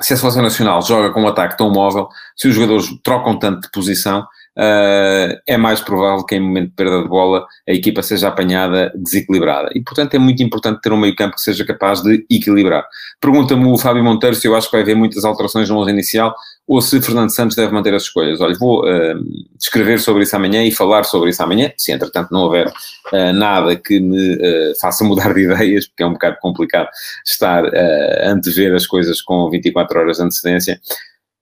se 0.00 0.14
a 0.14 0.16
seleção 0.16 0.42
nacional 0.42 0.80
joga 0.82 1.10
com 1.10 1.22
um 1.22 1.28
ataque 1.28 1.56
tão 1.56 1.70
móvel, 1.70 2.08
se 2.36 2.48
os 2.48 2.54
jogadores 2.54 2.86
trocam 3.02 3.38
tanto 3.38 3.62
de 3.62 3.70
posição, 3.70 4.20
uh, 4.20 5.36
é 5.46 5.56
mais 5.56 5.80
provável 5.80 6.24
que 6.24 6.36
em 6.36 6.40
momento 6.40 6.68
de 6.68 6.74
perda 6.74 7.02
de 7.02 7.08
bola 7.08 7.46
a 7.68 7.72
equipa 7.72 8.02
seja 8.02 8.28
apanhada 8.28 8.92
desequilibrada. 8.94 9.70
E, 9.74 9.82
portanto, 9.82 10.14
é 10.14 10.18
muito 10.18 10.42
importante 10.42 10.80
ter 10.80 10.92
um 10.92 10.96
meio 10.96 11.16
campo 11.16 11.34
que 11.34 11.40
seja 11.40 11.64
capaz 11.64 12.00
de 12.02 12.24
equilibrar. 12.30 12.84
Pergunta-me 13.20 13.66
o 13.66 13.76
Fábio 13.76 14.04
Monteiro 14.04 14.36
se 14.36 14.46
eu 14.46 14.54
acho 14.54 14.68
que 14.68 14.72
vai 14.72 14.82
haver 14.82 14.94
muitas 14.94 15.24
alterações 15.24 15.68
no 15.68 15.78
11 15.78 15.90
inicial 15.90 16.34
ou 16.68 16.82
se 16.82 17.00
Fernando 17.00 17.34
Santos 17.34 17.56
deve 17.56 17.72
manter 17.72 17.94
as 17.94 18.02
escolhas. 18.02 18.42
Olha, 18.42 18.54
vou 18.54 18.84
uh, 18.84 19.24
escrever 19.58 19.98
sobre 20.00 20.24
isso 20.24 20.36
amanhã 20.36 20.62
e 20.62 20.70
falar 20.70 21.04
sobre 21.04 21.30
isso 21.30 21.42
amanhã, 21.42 21.72
se 21.78 21.92
entretanto 21.92 22.30
não 22.30 22.42
houver 22.42 22.68
uh, 22.68 23.32
nada 23.32 23.74
que 23.74 23.98
me 23.98 24.34
uh, 24.34 24.78
faça 24.78 25.02
mudar 25.02 25.32
de 25.32 25.44
ideias, 25.50 25.86
porque 25.88 26.02
é 26.02 26.06
um 26.06 26.12
bocado 26.12 26.36
complicado 26.42 26.90
estar 27.26 27.64
a 27.64 28.30
antever 28.30 28.74
as 28.74 28.86
coisas 28.86 29.22
com 29.22 29.48
24 29.48 29.98
horas 29.98 30.18
de 30.18 30.22
antecedência. 30.24 30.78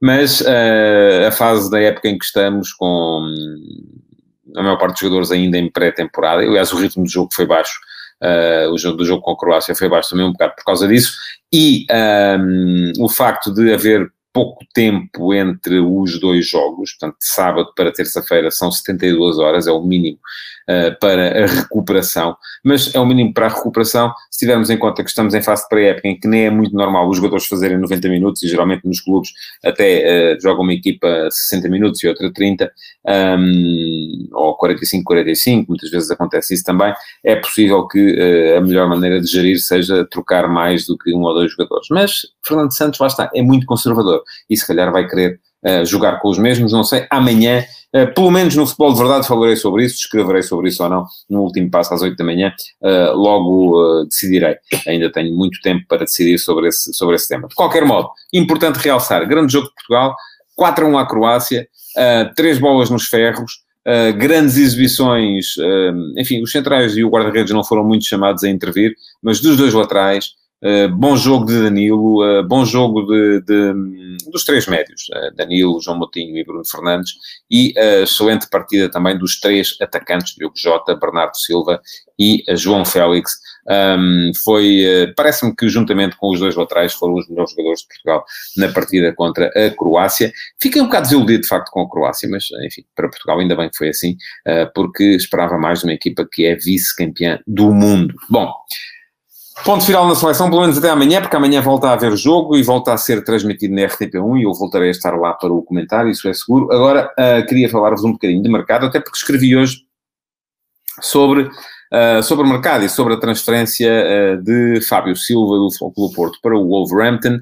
Mas 0.00 0.44
a 1.26 1.32
fase 1.32 1.70
da 1.70 1.80
época 1.80 2.08
em 2.08 2.18
que 2.18 2.24
estamos, 2.26 2.70
com 2.74 3.26
a 4.54 4.62
maior 4.62 4.76
parte 4.76 4.92
dos 4.92 5.00
jogadores 5.00 5.32
ainda 5.32 5.56
em 5.56 5.70
pré-temporada, 5.70 6.42
aliás, 6.42 6.70
o 6.70 6.76
ritmo 6.76 7.02
do 7.02 7.10
jogo 7.10 7.30
foi 7.32 7.46
baixo. 7.46 7.80
Uh, 8.22 8.72
o 8.72 8.78
jogo 8.78 8.96
do 8.96 9.04
jogo 9.04 9.22
com 9.22 9.32
a 9.32 9.36
Croácia 9.36 9.74
foi 9.74 9.88
baixo 9.88 10.10
também 10.10 10.24
um 10.24 10.32
bocado 10.32 10.54
por 10.54 10.64
causa 10.64 10.86
disso, 10.86 11.12
e 11.52 11.86
um, 12.38 12.92
o 12.98 13.08
facto 13.08 13.52
de 13.52 13.72
haver 13.72 14.10
pouco 14.36 14.66
tempo 14.74 15.32
entre 15.32 15.80
os 15.80 16.20
dois 16.20 16.46
jogos, 16.46 16.90
portanto, 16.92 17.16
de 17.18 17.26
sábado 17.26 17.72
para 17.74 17.90
terça-feira 17.90 18.50
são 18.50 18.70
72 18.70 19.38
horas, 19.38 19.66
é 19.66 19.72
o 19.72 19.82
mínimo 19.82 20.18
uh, 20.68 20.98
para 21.00 21.44
a 21.44 21.46
recuperação, 21.46 22.36
mas 22.64 22.94
é 22.94 23.00
o 23.00 23.06
mínimo 23.06 23.32
para 23.32 23.46
a 23.46 23.50
recuperação 23.50 24.12
se 24.30 24.40
tivermos 24.40 24.70
em 24.70 24.78
conta 24.78 25.02
que 25.02 25.08
estamos 25.08 25.34
em 25.34 25.42
fase 25.42 25.68
pré-época 25.68 26.08
em 26.08 26.18
que 26.18 26.28
nem 26.28 26.46
é 26.46 26.50
muito 26.50 26.74
normal 26.74 27.08
os 27.08 27.16
jogadores 27.16 27.46
fazerem 27.46 27.78
90 27.78 28.08
minutos 28.08 28.42
e 28.42 28.48
geralmente 28.48 28.86
nos 28.86 29.00
clubes 29.00 29.30
até 29.64 30.34
uh, 30.34 30.40
jogam 30.40 30.62
uma 30.62 30.72
equipa 30.72 31.28
60 31.30 31.68
minutos 31.68 32.02
e 32.02 32.08
outra 32.08 32.32
30, 32.32 32.70
um, 33.38 34.28
ou 34.32 34.56
45, 34.56 35.04
45, 35.04 35.68
muitas 35.68 35.90
vezes 35.90 36.10
acontece 36.10 36.54
isso 36.54 36.64
também, 36.64 36.92
é 37.24 37.36
possível 37.36 37.86
que 37.86 37.98
uh, 37.98 38.58
a 38.58 38.60
melhor 38.60 38.88
maneira 38.88 39.20
de 39.20 39.26
gerir 39.26 39.60
seja 39.60 40.06
trocar 40.10 40.48
mais 40.48 40.86
do 40.86 40.96
que 40.96 41.14
um 41.14 41.22
ou 41.22 41.34
dois 41.34 41.52
jogadores. 41.52 41.86
Mas 41.90 42.22
Fernando 42.42 42.74
Santos, 42.74 43.00
lá 43.00 43.06
está, 43.06 43.30
é 43.34 43.42
muito 43.42 43.66
conservador 43.66 44.22
e 44.48 44.56
se 44.56 44.66
calhar 44.66 44.92
vai 44.92 45.06
querer 45.06 45.40
jogar 45.84 46.20
com 46.20 46.28
os 46.28 46.38
mesmos, 46.38 46.72
não 46.72 46.84
sei, 46.84 47.06
amanhã, 47.10 47.64
uh, 47.94 48.14
pelo 48.14 48.30
menos 48.30 48.54
no 48.54 48.66
futebol 48.66 48.92
de 48.92 48.98
verdade 48.98 49.26
falarei 49.26 49.56
sobre 49.56 49.84
isso, 49.84 49.96
escreverei 49.96 50.42
sobre 50.42 50.68
isso 50.68 50.82
ou 50.82 50.88
não, 50.88 51.04
no 51.28 51.42
último 51.42 51.70
passo 51.70 51.94
às 51.94 52.02
8 52.02 52.16
da 52.16 52.24
manhã, 52.24 52.52
uh, 52.82 53.16
logo 53.16 54.04
decidirei. 54.04 54.56
Ainda 54.86 55.10
tenho 55.10 55.34
muito 55.34 55.60
tempo 55.62 55.84
para 55.88 56.04
decidir 56.04 56.38
sobre 56.38 56.68
esse, 56.68 56.92
sobre 56.94 57.16
esse 57.16 57.28
tema. 57.28 57.48
De 57.48 57.54
qualquer 57.54 57.84
modo, 57.84 58.10
importante 58.32 58.76
realçar, 58.76 59.26
grande 59.26 59.52
jogo 59.52 59.68
de 59.68 59.74
Portugal, 59.74 60.14
4 60.54 60.86
a 60.86 60.88
1 60.88 60.98
à 60.98 61.06
Croácia, 61.06 61.68
três 62.34 62.58
bolas 62.58 62.90
nos 62.90 63.06
ferros, 63.06 63.66
Uh, 63.86 64.12
grandes 64.18 64.56
exibições, 64.56 65.56
uh, 65.58 66.20
enfim, 66.20 66.42
os 66.42 66.50
centrais 66.50 66.96
e 66.96 67.04
o 67.04 67.08
guarda-redes 67.08 67.52
não 67.52 67.62
foram 67.62 67.84
muito 67.84 68.04
chamados 68.04 68.42
a 68.42 68.48
intervir, 68.48 68.96
mas 69.22 69.38
dos 69.38 69.56
dois 69.56 69.72
laterais, 69.72 70.30
Uh, 70.64 70.88
bom 70.88 71.14
jogo 71.18 71.44
de 71.44 71.62
Danilo, 71.62 72.24
uh, 72.24 72.42
bom 72.42 72.64
jogo 72.64 73.02
de, 73.02 73.42
de, 73.42 74.30
dos 74.32 74.42
três 74.42 74.66
médios, 74.66 75.02
uh, 75.10 75.36
Danilo, 75.36 75.78
João 75.82 75.98
Moutinho 75.98 76.34
e 76.34 76.44
Bruno 76.44 76.64
Fernandes, 76.64 77.12
e 77.50 77.74
excelente 77.76 78.48
partida 78.48 78.90
também 78.90 79.18
dos 79.18 79.38
três 79.38 79.76
atacantes, 79.82 80.34
Diogo 80.34 80.54
Jota, 80.56 80.96
Bernardo 80.96 81.36
Silva 81.36 81.78
e 82.18 82.42
João 82.56 82.86
Félix. 82.86 83.32
Um, 83.68 84.32
foi, 84.44 85.12
parece-me 85.16 85.54
que 85.54 85.68
juntamente 85.68 86.16
com 86.16 86.32
os 86.32 86.40
dois 86.40 86.54
laterais 86.54 86.92
foram 86.94 87.14
os 87.14 87.28
melhores 87.28 87.50
jogadores 87.50 87.80
de 87.80 87.88
Portugal 87.88 88.24
na 88.56 88.72
partida 88.72 89.12
contra 89.14 89.48
a 89.48 89.70
Croácia. 89.76 90.32
Fiquei 90.60 90.80
um 90.80 90.86
bocado 90.86 91.04
desiludido 91.04 91.42
de 91.42 91.48
facto 91.48 91.70
com 91.70 91.82
a 91.82 91.90
Croácia, 91.90 92.28
mas 92.28 92.46
enfim, 92.64 92.84
para 92.94 93.08
Portugal 93.08 93.38
ainda 93.38 93.54
bem 93.54 93.68
que 93.68 93.76
foi 93.76 93.88
assim, 93.88 94.16
porque 94.74 95.04
esperava 95.04 95.58
mais 95.58 95.80
de 95.80 95.86
uma 95.86 95.94
equipa 95.94 96.26
que 96.30 96.46
é 96.46 96.54
vice-campeã 96.54 97.40
do 97.46 97.72
mundo. 97.72 98.14
Bom, 98.30 98.52
Ponto 99.66 99.84
final 99.84 100.06
na 100.06 100.14
seleção, 100.14 100.48
pelo 100.48 100.60
menos 100.60 100.78
até 100.78 100.88
amanhã, 100.90 101.20
porque 101.20 101.34
amanhã 101.34 101.60
volta 101.60 101.88
a 101.88 101.94
haver 101.94 102.16
jogo 102.16 102.56
e 102.56 102.62
volta 102.62 102.92
a 102.92 102.96
ser 102.96 103.24
transmitido 103.24 103.74
na 103.74 103.82
RTP1 103.82 104.38
e 104.38 104.44
eu 104.44 104.54
voltarei 104.54 104.86
a 104.86 104.90
estar 104.92 105.16
lá 105.16 105.32
para 105.32 105.52
o 105.52 105.60
comentário, 105.60 106.08
isso 106.08 106.28
é 106.28 106.32
seguro. 106.32 106.70
Agora, 106.70 107.12
uh, 107.18 107.44
queria 107.48 107.68
falar-vos 107.68 108.04
um 108.04 108.12
bocadinho 108.12 108.40
de 108.40 108.48
mercado, 108.48 108.86
até 108.86 109.00
porque 109.00 109.16
escrevi 109.16 109.56
hoje 109.56 109.78
sobre, 111.00 111.42
uh, 111.42 112.22
sobre 112.22 112.46
o 112.46 112.48
mercado 112.48 112.84
e 112.84 112.88
sobre 112.88 113.14
a 113.14 113.16
transferência 113.18 113.90
uh, 113.90 114.40
de 114.40 114.80
Fábio 114.82 115.16
Silva 115.16 115.56
do 115.56 115.72
Futebol 115.76 116.12
Porto 116.12 116.38
para 116.40 116.56
o 116.56 116.68
Wolverhampton, 116.68 117.40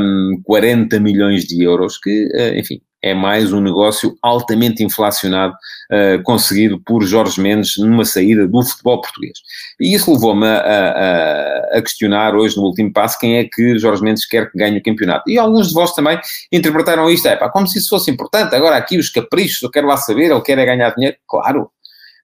um, 0.00 0.40
40 0.44 0.98
milhões 0.98 1.44
de 1.44 1.62
euros, 1.62 1.98
que, 1.98 2.26
enfim, 2.56 2.80
é 3.02 3.14
mais 3.14 3.52
um 3.52 3.60
negócio 3.60 4.16
altamente 4.22 4.82
inflacionado 4.82 5.54
uh, 5.54 6.22
conseguido 6.24 6.80
por 6.80 7.04
Jorge 7.04 7.40
Mendes 7.40 7.78
numa 7.78 8.04
saída 8.04 8.46
do 8.46 8.62
futebol 8.62 9.00
português. 9.00 9.38
E 9.80 9.94
isso 9.94 10.12
levou-me 10.12 10.46
a, 10.46 10.58
a, 10.58 11.78
a, 11.78 11.82
questionar 11.82 12.34
hoje 12.34 12.56
no 12.56 12.64
último 12.64 12.92
passo 12.92 13.18
quem 13.18 13.38
é 13.38 13.44
que 13.44 13.78
Jorge 13.78 14.02
Mendes 14.02 14.26
quer 14.26 14.50
que 14.50 14.58
ganhe 14.58 14.78
o 14.78 14.82
campeonato. 14.82 15.30
E 15.30 15.38
alguns 15.38 15.68
de 15.68 15.74
vós 15.74 15.92
também 15.92 16.18
interpretaram 16.52 17.08
isto, 17.08 17.28
é 17.28 17.36
pá, 17.36 17.48
como 17.48 17.66
se 17.66 17.78
isso 17.78 17.88
fosse 17.88 18.10
importante, 18.10 18.54
agora 18.54 18.76
aqui 18.76 18.98
os 18.98 19.08
caprichos, 19.08 19.62
eu 19.62 19.70
quero 19.70 19.86
lá 19.86 19.96
saber, 19.96 20.30
ele 20.30 20.40
quer 20.40 20.58
é 20.58 20.66
ganhar 20.66 20.90
dinheiro, 20.90 21.16
claro, 21.28 21.70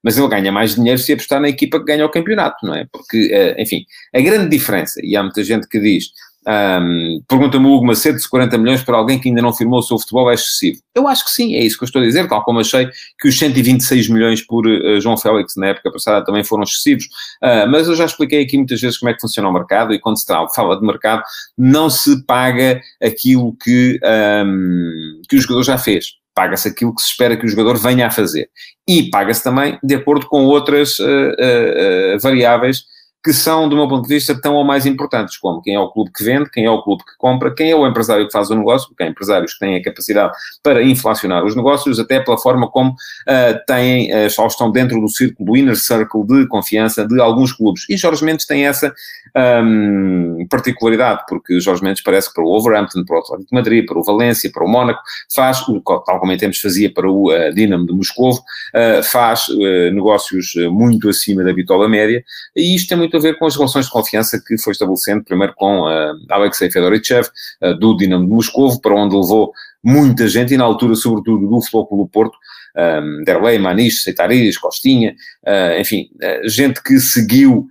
mas 0.03 0.17
ele 0.17 0.27
ganha 0.27 0.51
mais 0.51 0.75
dinheiro 0.75 0.99
se 0.99 1.13
apostar 1.13 1.39
na 1.41 1.49
equipa 1.49 1.79
que 1.79 1.85
ganha 1.85 2.05
o 2.05 2.11
campeonato, 2.11 2.63
não 2.63 2.75
é? 2.75 2.85
Porque, 2.91 3.27
uh, 3.33 3.59
enfim, 3.59 3.85
a 4.13 4.21
grande 4.21 4.49
diferença, 4.49 4.99
e 5.03 5.15
há 5.15 5.23
muita 5.23 5.43
gente 5.43 5.67
que 5.67 5.79
diz 5.79 6.11
um, 6.47 7.21
Pergunta-me 7.27 7.65
o 7.65 7.73
Hugo 7.73 7.87
Macedo 7.87 8.19
se 8.19 8.29
40 8.29 8.57
milhões 8.57 8.83
para 8.83 8.97
alguém 8.97 9.19
que 9.19 9.29
ainda 9.29 9.41
não 9.41 9.53
firmou 9.53 9.79
o 9.79 9.83
seu 9.83 9.97
futebol 9.97 10.29
é 10.29 10.35
excessivo. 10.35 10.79
Eu 10.93 11.07
acho 11.07 11.25
que 11.25 11.31
sim, 11.31 11.55
é 11.55 11.63
isso 11.63 11.77
que 11.77 11.83
eu 11.83 11.87
estou 11.87 12.01
a 12.01 12.05
dizer, 12.05 12.27
tal 12.27 12.43
como 12.43 12.59
achei 12.59 12.87
que 13.19 13.27
os 13.27 13.37
126 13.37 14.09
milhões 14.09 14.41
por 14.41 14.67
uh, 14.67 15.01
João 15.01 15.17
Félix 15.17 15.55
na 15.55 15.67
época 15.67 15.91
passada 15.91 16.23
também 16.23 16.43
foram 16.43 16.63
excessivos. 16.63 17.05
Uh, 17.43 17.67
mas 17.69 17.87
eu 17.87 17.95
já 17.95 18.05
expliquei 18.05 18.43
aqui 18.43 18.57
muitas 18.57 18.79
vezes 18.79 18.97
como 18.97 19.09
é 19.09 19.13
que 19.13 19.21
funciona 19.21 19.49
o 19.49 19.53
mercado 19.53 19.93
e 19.93 19.99
quando 19.99 20.19
se 20.19 20.25
fala 20.55 20.79
de 20.79 20.85
mercado 20.85 21.23
não 21.57 21.89
se 21.89 22.23
paga 22.25 22.79
aquilo 23.01 23.55
que, 23.63 23.99
um, 24.45 25.21
que 25.27 25.35
o 25.37 25.41
jogador 25.41 25.63
já 25.63 25.77
fez 25.77 26.15
paga-se 26.35 26.67
aquilo 26.67 26.93
que 26.93 27.01
se 27.01 27.11
espera 27.11 27.37
que 27.37 27.45
o 27.45 27.49
jogador 27.49 27.77
venha 27.77 28.07
a 28.07 28.11
fazer. 28.11 28.49
E 28.85 29.09
paga-se 29.09 29.41
também 29.41 29.79
de 29.81 29.95
acordo 29.95 30.27
com 30.27 30.43
outras 30.43 30.99
uh, 30.99 31.05
uh, 31.05 32.19
variáveis 32.21 32.83
que 33.25 33.33
são, 33.33 33.67
do 33.67 33.75
meu 33.75 33.87
ponto 33.87 34.07
de 34.07 34.13
vista, 34.13 34.39
tão 34.39 34.53
ou 34.53 34.63
mais 34.63 34.85
importantes, 34.85 35.35
como 35.35 35.59
quem 35.59 35.73
é 35.73 35.79
o 35.79 35.89
clube 35.89 36.11
que 36.15 36.23
vende, 36.23 36.47
quem 36.51 36.65
é 36.65 36.69
o 36.69 36.83
clube 36.83 37.03
que 37.03 37.17
compra, 37.17 37.51
quem 37.51 37.71
é 37.71 37.75
o 37.75 37.87
empresário 37.87 38.27
que 38.27 38.31
faz 38.31 38.51
o 38.51 38.55
negócio, 38.55 38.87
porque 38.87 39.01
há 39.01 39.07
empresários 39.07 39.53
que 39.53 39.59
têm 39.59 39.75
a 39.75 39.83
capacidade 39.83 40.31
para 40.61 40.83
inflacionar 40.83 41.43
os 41.43 41.55
negócios, 41.55 41.99
até 41.99 42.19
pela 42.19 42.37
forma 42.37 42.69
como 42.69 42.91
uh, 42.91 43.65
têm, 43.65 44.13
uh, 44.13 44.27
estão 44.27 44.71
dentro 44.71 45.01
do 45.01 45.09
círculo, 45.09 45.49
do 45.49 45.57
inner 45.57 45.75
circle 45.75 46.23
de 46.23 46.47
confiança 46.47 47.03
de 47.03 47.19
alguns 47.19 47.51
clubes. 47.51 47.89
E 47.89 47.97
Jorge 47.97 48.23
Mendes 48.23 48.45
tem 48.45 48.67
essa 48.67 48.93
um, 49.35 50.45
particularidade, 50.47 51.23
porque 51.27 51.59
Jorge 51.59 51.83
Mendes 51.83 52.03
parece 52.03 52.27
que 52.27 52.35
para 52.35 52.43
o 52.43 52.47
Wolverhampton, 52.47 53.03
para 53.05 53.15
o 53.15 53.19
Atlético 53.21 53.49
de 53.49 53.55
Madrid, 53.55 53.85
para 53.87 53.97
o 53.97 54.03
Valência, 54.03 54.51
para 54.51 54.63
o 54.63 54.69
Mónaco, 54.69 55.01
faz, 55.33 55.65
tal 56.05 56.19
como 56.19 56.31
em 56.31 56.37
tempos 56.37 56.59
fazia 56.59 56.93
para 56.93 57.09
o 57.09 57.33
uh, 57.33 57.51
Dinamo 57.55 57.87
de 57.87 57.93
Moscovo, 57.93 58.39
uh, 58.39 59.01
faz 59.03 59.45
negócios 59.91 60.53
muito 60.69 61.09
acima 61.09 61.43
da 61.43 61.51
bitola 61.51 61.89
média, 61.89 62.23
e 62.55 62.75
isto 62.75 62.89
tem 62.89 62.97
muito 62.99 63.14
muito 63.15 63.17
a 63.17 63.19
ver 63.19 63.37
com 63.37 63.45
as 63.45 63.55
relações 63.55 63.85
de 63.85 63.91
confiança 63.91 64.41
que 64.45 64.57
foi 64.57 64.73
estabelecendo 64.73 65.23
primeiro 65.23 65.53
com 65.55 65.83
uh, 65.83 66.15
Alexei 66.29 66.69
Fedorichev, 66.69 67.27
uh, 67.61 67.73
do 67.75 67.95
Dinamo 67.95 68.25
de 68.25 68.31
Moscovo, 68.31 68.79
para 68.81 68.95
onde 68.95 69.15
levou 69.15 69.53
muita 69.83 70.27
gente, 70.27 70.53
e 70.53 70.57
na 70.57 70.63
altura, 70.63 70.95
sobretudo, 70.95 71.47
do 71.47 71.87
Clube 71.87 72.11
Porto, 72.11 72.37
um, 72.75 73.23
Derlei, 73.23 73.59
Maniche, 73.59 73.97
Seitaris, 73.97 74.57
Costinha, 74.57 75.15
uh, 75.45 75.79
enfim, 75.79 76.09
gente 76.45 76.81
que 76.83 76.99
seguiu 76.99 77.67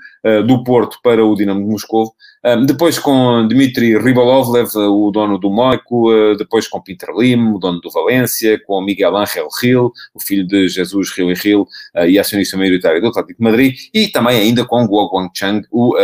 do 0.46 0.64
Porto 0.64 0.98
para 1.02 1.22
o 1.22 1.34
Dinamo 1.34 1.60
de 1.60 1.66
Moscou. 2.44 2.66
depois 2.66 2.98
com 2.98 3.48
Dmitry 3.48 3.98
Ribolovlev, 3.98 4.68
o 4.76 5.10
dono 5.10 5.38
do 5.38 5.50
Monaco, 5.50 6.10
depois 6.36 6.68
com 6.68 6.80
Peter 6.80 7.08
Lim, 7.16 7.54
o 7.54 7.58
dono 7.58 7.80
do 7.80 7.90
Valência, 7.90 8.60
com 8.66 8.82
Miguel 8.82 9.16
Ángel 9.16 9.48
Gil, 9.60 9.92
o 10.12 10.20
filho 10.20 10.46
de 10.46 10.68
Jesus 10.68 11.08
Gil 11.14 11.30
e 11.30 11.34
Gil, 11.34 11.66
e 12.06 12.18
acionista 12.18 12.56
maioritário 12.56 13.00
do 13.00 13.08
Atlético 13.08 13.38
de 13.38 13.44
Madrid, 13.44 13.74
e 13.94 14.08
também 14.08 14.38
ainda 14.38 14.64
com 14.64 14.86
Guo 14.86 15.08
Guangchang, 15.08 15.66
o 15.70 15.96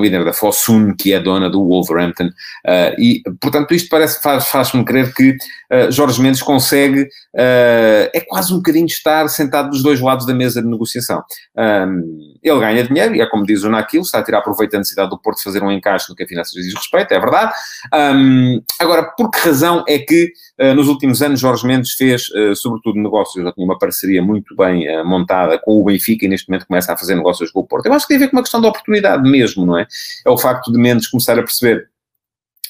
líder 0.00 0.24
da 0.24 0.32
Fosun, 0.32 0.94
que 0.94 1.12
é 1.12 1.20
dona 1.20 1.48
do 1.50 1.66
Wolverhampton, 1.66 2.26
uh, 2.26 3.00
e, 3.00 3.22
portanto, 3.40 3.74
isto 3.74 3.88
parece, 3.88 4.22
faz, 4.22 4.48
faz-me 4.48 4.84
crer 4.84 5.14
que 5.14 5.30
uh, 5.30 5.90
Jorge 5.90 6.20
Mendes 6.20 6.42
consegue, 6.42 7.02
uh, 7.02 8.10
é 8.12 8.20
quase 8.26 8.52
um 8.52 8.56
bocadinho 8.56 8.86
estar 8.86 9.28
sentado 9.28 9.70
dos 9.70 9.82
dois 9.82 10.00
lados 10.00 10.26
da 10.26 10.34
mesa 10.34 10.62
de 10.62 10.68
negociação. 10.68 11.22
Um, 11.56 12.36
ele 12.42 12.60
ganha 12.60 12.84
dinheiro, 12.84 13.14
e 13.14 13.20
é 13.20 13.26
como 13.26 13.44
diz 13.44 13.62
o 13.64 13.68
Naquilo, 13.68 14.04
está 14.04 14.18
a 14.18 14.22
tirar 14.22 14.40
proveito 14.42 14.72
da 14.72 14.78
necessidade 14.78 15.10
do 15.10 15.18
Porto 15.18 15.42
fazer 15.42 15.62
um 15.62 15.70
encaixe 15.70 16.08
no 16.08 16.14
que 16.14 16.22
a 16.22 16.26
finanças 16.26 16.52
diz 16.52 16.74
respeito, 16.74 17.12
é 17.12 17.18
verdade. 17.18 17.52
Um, 17.92 18.62
agora, 18.78 19.02
por 19.02 19.30
que 19.30 19.38
razão 19.40 19.84
é 19.88 19.98
que 19.98 20.32
nos 20.74 20.88
últimos 20.88 21.20
anos 21.20 21.40
Jorge 21.40 21.66
Mendes 21.66 21.92
fez, 21.92 22.28
sobretudo, 22.54 22.98
negócios, 22.98 23.44
já 23.44 23.52
tinha 23.52 23.64
uma 23.64 23.78
parceria 23.78 24.22
muito 24.22 24.56
bem 24.56 24.86
montada 25.04 25.58
com 25.58 25.80
o 25.80 25.84
Benfica 25.84 26.24
e 26.24 26.28
neste 26.28 26.48
momento 26.48 26.66
começa 26.66 26.92
a 26.92 26.96
fazer 26.96 27.14
negócios 27.14 27.50
com 27.50 27.60
o 27.60 27.64
Porto? 27.64 27.86
Eu 27.86 27.92
acho 27.92 28.06
que 28.06 28.14
tem 28.14 28.16
a 28.16 28.20
ver 28.20 28.30
com 28.30 28.36
uma 28.36 28.42
questão 28.42 28.60
de 28.60 28.66
oportunidade 28.66 29.28
mesmo, 29.28 29.66
não 29.66 29.78
é? 29.78 29.85
É 30.24 30.30
o 30.30 30.38
facto 30.38 30.72
de 30.72 30.78
Mendes 30.78 31.08
começar 31.08 31.38
a 31.38 31.42
perceber 31.42 31.88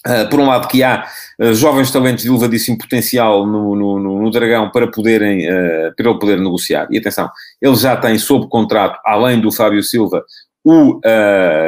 Uh, 0.06 0.28
por 0.30 0.38
um 0.38 0.46
lado, 0.46 0.68
que 0.68 0.84
há 0.84 1.04
uh, 1.40 1.52
jovens 1.52 1.90
talentos 1.90 2.22
de 2.22 2.30
elevadíssimo 2.30 2.78
potencial 2.78 3.44
no, 3.44 3.74
no, 3.74 3.98
no, 3.98 4.22
no 4.22 4.30
Dragão 4.30 4.70
para 4.70 4.88
poderem, 4.88 5.48
uh, 5.50 5.92
para 5.96 6.08
ele 6.08 6.18
poder 6.20 6.38
negociar. 6.38 6.86
E 6.92 6.98
atenção, 6.98 7.28
ele 7.60 7.74
já 7.74 7.96
tem 7.96 8.16
sob 8.16 8.48
contrato, 8.48 9.00
além 9.04 9.40
do 9.40 9.50
Fábio 9.50 9.82
Silva, 9.82 10.24
o 10.64 11.00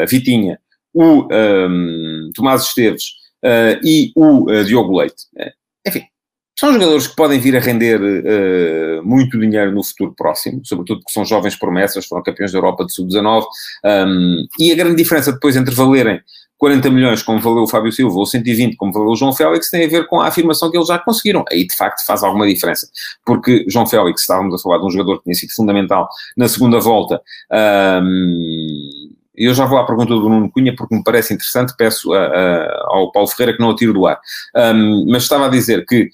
Vitinha, 0.08 0.61
o 0.94 1.26
um, 1.32 2.30
Tomás 2.34 2.62
Esteves 2.62 3.06
e 3.84 4.12
o 4.16 4.46
Diogo 4.64 4.98
Leite. 4.98 5.24
enfim, 5.87 6.02
são 6.59 6.73
jogadores 6.73 7.07
que 7.07 7.14
podem 7.14 7.38
vir 7.38 7.57
a 7.57 7.61
render 7.61 8.01
muito 9.05 9.38
dinheiro 9.38 9.73
no 9.73 9.85
futuro 9.85 10.12
próximo, 10.16 10.61
sobretudo 10.64 11.01
porque 11.01 11.12
são 11.12 11.25
jovens 11.25 11.57
promessas, 11.57 12.07
foram 12.07 12.23
campeões 12.23 12.51
da 12.51 12.59
Europa 12.59 12.85
de 12.85 12.92
Sub-19. 12.92 13.44
Um, 13.85 14.47
e 14.59 14.73
a 14.73 14.75
grande 14.75 14.97
diferença 14.97 15.33
depois 15.33 15.57
entre 15.57 15.75
valerem 15.75 16.21
40 16.59 16.90
milhões, 16.90 17.23
como 17.23 17.40
valeu 17.40 17.62
o 17.62 17.68
Fábio 17.68 17.92
Silva, 17.92 18.16
ou 18.16 18.27
120, 18.27 18.77
como 18.77 18.92
valeu 18.92 19.11
o 19.11 19.16
João 19.16 19.33
Félix, 19.33 19.71
tem 19.71 19.85
a 19.85 19.88
ver 19.88 20.09
com 20.09 20.21
a 20.21 20.27
afirmação 20.27 20.71
que 20.71 20.77
eles 20.77 20.88
já 20.88 20.99
conseguiram. 20.99 21.44
Aí, 21.51 21.64
de 21.64 21.77
facto, 21.77 22.05
faz 22.05 22.25
alguma 22.25 22.47
diferença. 22.49 22.88
Porque 23.25 23.64
João 23.68 23.87
Félix, 23.87 24.23
estávamos 24.23 24.55
a 24.55 24.59
falar 24.59 24.79
de 24.79 24.87
um 24.87 24.90
jogador 24.90 25.18
que 25.18 25.25
tinha 25.25 25.35
sido 25.35 25.55
fundamental 25.55 26.09
na 26.37 26.49
segunda 26.49 26.81
volta, 26.81 27.23
um, 28.03 29.08
eu 29.38 29.55
já 29.55 29.64
vou 29.64 29.79
à 29.79 29.87
pergunta 29.87 30.14
do 30.14 30.29
Nuno 30.29 30.51
Cunha 30.51 30.74
porque 30.77 30.94
me 30.94 31.03
parece 31.03 31.33
interessante, 31.33 31.74
peço 31.77 32.12
a, 32.12 32.27
a, 32.27 32.85
ao 32.88 33.12
Paulo 33.12 33.29
Ferreira 33.29 33.55
que 33.55 33.61
não 33.62 33.70
o 33.70 33.77
tire 33.77 33.92
do 33.92 34.07
ar. 34.07 34.20
Um, 34.57 35.07
mas 35.11 35.22
estava 35.22 35.46
a 35.46 35.51
dizer 35.51 35.85
que 35.87 36.11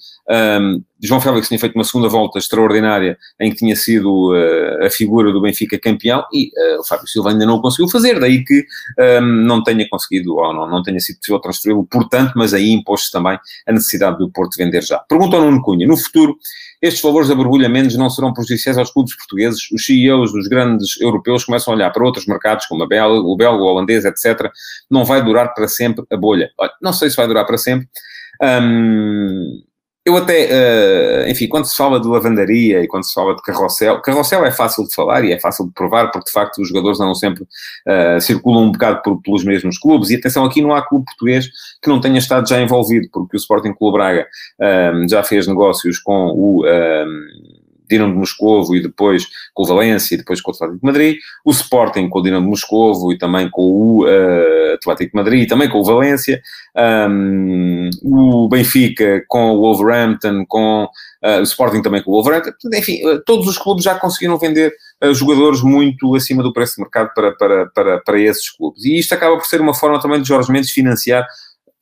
um, 0.61 0.83
João 1.05 1.21
Félix 1.21 1.47
tinha 1.47 1.59
feito 1.59 1.75
uma 1.75 1.83
segunda 1.83 2.09
volta 2.09 2.39
extraordinária 2.39 3.17
em 3.39 3.51
que 3.51 3.57
tinha 3.57 3.75
sido 3.75 4.33
uh, 4.33 4.85
a 4.85 4.89
figura 4.89 5.31
do 5.31 5.41
Benfica 5.41 5.79
campeão 5.79 6.23
e 6.33 6.47
uh, 6.47 6.79
o 6.79 6.83
Fábio 6.83 7.07
Silva 7.07 7.29
ainda 7.29 7.45
não 7.45 7.55
o 7.55 7.61
conseguiu 7.61 7.87
fazer, 7.89 8.19
daí 8.19 8.43
que 8.43 8.65
um, 8.99 9.21
não 9.21 9.63
tenha 9.63 9.87
conseguido 9.89 10.35
ou 10.35 10.53
não, 10.53 10.69
não 10.69 10.83
tenha 10.83 10.99
sido 10.99 11.17
possível 11.17 11.39
transferi-lo, 11.39 11.85
portanto, 11.85 12.33
mas 12.35 12.53
aí 12.53 12.71
impôs-se 12.71 13.11
também 13.11 13.39
a 13.67 13.71
necessidade 13.71 14.17
do 14.17 14.29
Porto 14.29 14.57
vender 14.57 14.83
já. 14.83 14.99
Pergunta 14.99 15.37
ao 15.37 15.43
Nuno 15.43 15.61
Cunha, 15.61 15.87
no 15.87 15.97
futuro 15.97 16.35
estes 16.81 17.01
valores 17.01 17.27
de 17.27 17.33
aborbulhamentos 17.33 17.95
não 17.97 18.09
serão 18.09 18.33
prejudiciais 18.33 18.77
aos 18.77 18.91
clubes 18.91 19.15
portugueses. 19.15 19.71
Os 19.71 19.85
CEOs 19.85 20.31
dos 20.31 20.47
grandes 20.47 21.01
europeus 21.01 21.43
começam 21.43 21.73
a 21.73 21.75
olhar 21.75 21.89
para 21.91 22.03
outros 22.03 22.27
mercados, 22.27 22.67
como 22.67 22.83
a 22.83 22.87
Bel, 22.87 23.11
o 23.11 23.35
belga, 23.35 23.63
o 23.63 23.65
holandês, 23.65 24.05
etc. 24.05 24.51
Não 24.89 25.03
vai 25.03 25.23
durar 25.23 25.53
para 25.53 25.67
sempre 25.67 26.05
a 26.11 26.17
bolha. 26.17 26.51
Olha, 26.59 26.71
não 26.81 26.93
sei 26.93 27.09
se 27.09 27.15
vai 27.15 27.27
durar 27.27 27.45
para 27.45 27.57
sempre. 27.57 27.87
Hum, 28.41 29.63
eu 30.05 30.15
até, 30.15 31.25
uh, 31.25 31.29
enfim, 31.29 31.47
quando 31.47 31.65
se 31.65 31.75
fala 31.75 31.99
de 31.99 32.07
lavandaria 32.07 32.83
e 32.83 32.87
quando 32.87 33.03
se 33.03 33.13
fala 33.13 33.35
de 33.35 33.41
carrossel, 33.41 33.99
carrossel 34.01 34.45
é 34.45 34.51
fácil 34.51 34.87
de 34.87 34.93
falar 34.93 35.25
e 35.25 35.31
é 35.31 35.39
fácil 35.39 35.65
de 35.65 35.73
provar, 35.73 36.11
porque 36.11 36.27
de 36.27 36.31
facto 36.31 36.61
os 36.61 36.67
jogadores 36.67 36.99
não 36.99 37.15
sempre 37.15 37.41
uh, 37.43 38.21
circulam 38.21 38.65
um 38.65 38.71
bocado 38.71 39.01
por, 39.01 39.19
pelos 39.23 39.43
mesmos 39.43 39.79
clubes. 39.79 40.11
E 40.11 40.15
atenção, 40.15 40.45
aqui 40.45 40.61
não 40.61 40.75
há 40.75 40.87
clube 40.87 41.05
português 41.05 41.49
que 41.81 41.89
não 41.89 41.99
tenha 41.99 42.19
estado 42.19 42.47
já 42.47 42.61
envolvido, 42.61 43.09
porque 43.11 43.35
o 43.35 43.39
Sporting 43.39 43.73
Clube 43.73 43.97
Braga 43.97 44.27
uh, 44.61 45.09
já 45.09 45.23
fez 45.23 45.47
negócios 45.47 45.97
com 45.97 46.27
o 46.27 46.63
Dinamo 47.89 48.13
de 48.13 48.19
Moscovo 48.19 48.75
e 48.75 48.81
depois 48.81 49.27
com 49.53 49.63
o 49.63 49.65
Valência 49.65 50.15
e 50.15 50.17
depois 50.17 50.41
com 50.41 50.51
o 50.51 50.53
Atlético 50.53 50.79
de 50.79 50.85
Madrid, 50.85 51.17
o 51.43 51.51
Sporting 51.51 52.09
com 52.09 52.19
o 52.19 52.21
Dinamo 52.21 52.43
de 52.43 52.49
Moscovo 52.49 53.11
e 53.11 53.17
também 53.17 53.49
com 53.49 53.61
o 53.61 54.05
uh, 54.05 54.73
Atlético 54.75 55.11
de 55.11 55.15
Madrid 55.15 55.43
e 55.43 55.47
também 55.47 55.69
com 55.69 55.79
o 55.79 55.83
Valência, 55.83 56.41
um, 57.09 57.89
o 58.03 58.47
Benfica 58.49 59.23
com 59.27 59.51
o 59.51 59.61
Wolverhampton, 59.61 60.45
com 60.47 60.83
uh, 60.83 61.39
o 61.39 61.43
Sporting 61.43 61.81
também 61.81 62.03
com 62.03 62.11
o 62.11 62.13
Wolverhampton, 62.15 62.51
enfim, 62.73 63.05
uh, 63.07 63.21
todos 63.25 63.47
os 63.47 63.57
clubes 63.57 63.83
já 63.83 63.95
conseguiram 63.95 64.37
vender 64.37 64.73
jogadores 65.13 65.61
muito 65.61 66.15
acima 66.15 66.41
do 66.41 66.53
preço 66.53 66.75
de 66.75 66.81
mercado 66.81 67.11
para, 67.13 67.31
para, 67.33 67.65
para, 67.67 67.99
para 67.99 68.21
esses 68.21 68.49
clubes. 68.49 68.85
E 68.85 68.97
isto 68.97 69.13
acaba 69.13 69.35
por 69.35 69.45
ser 69.45 69.59
uma 69.59 69.73
forma 69.73 69.99
também 70.01 70.21
de 70.21 70.27
Jorge 70.27 70.51
Mendes 70.51 70.71
financiar 70.71 71.27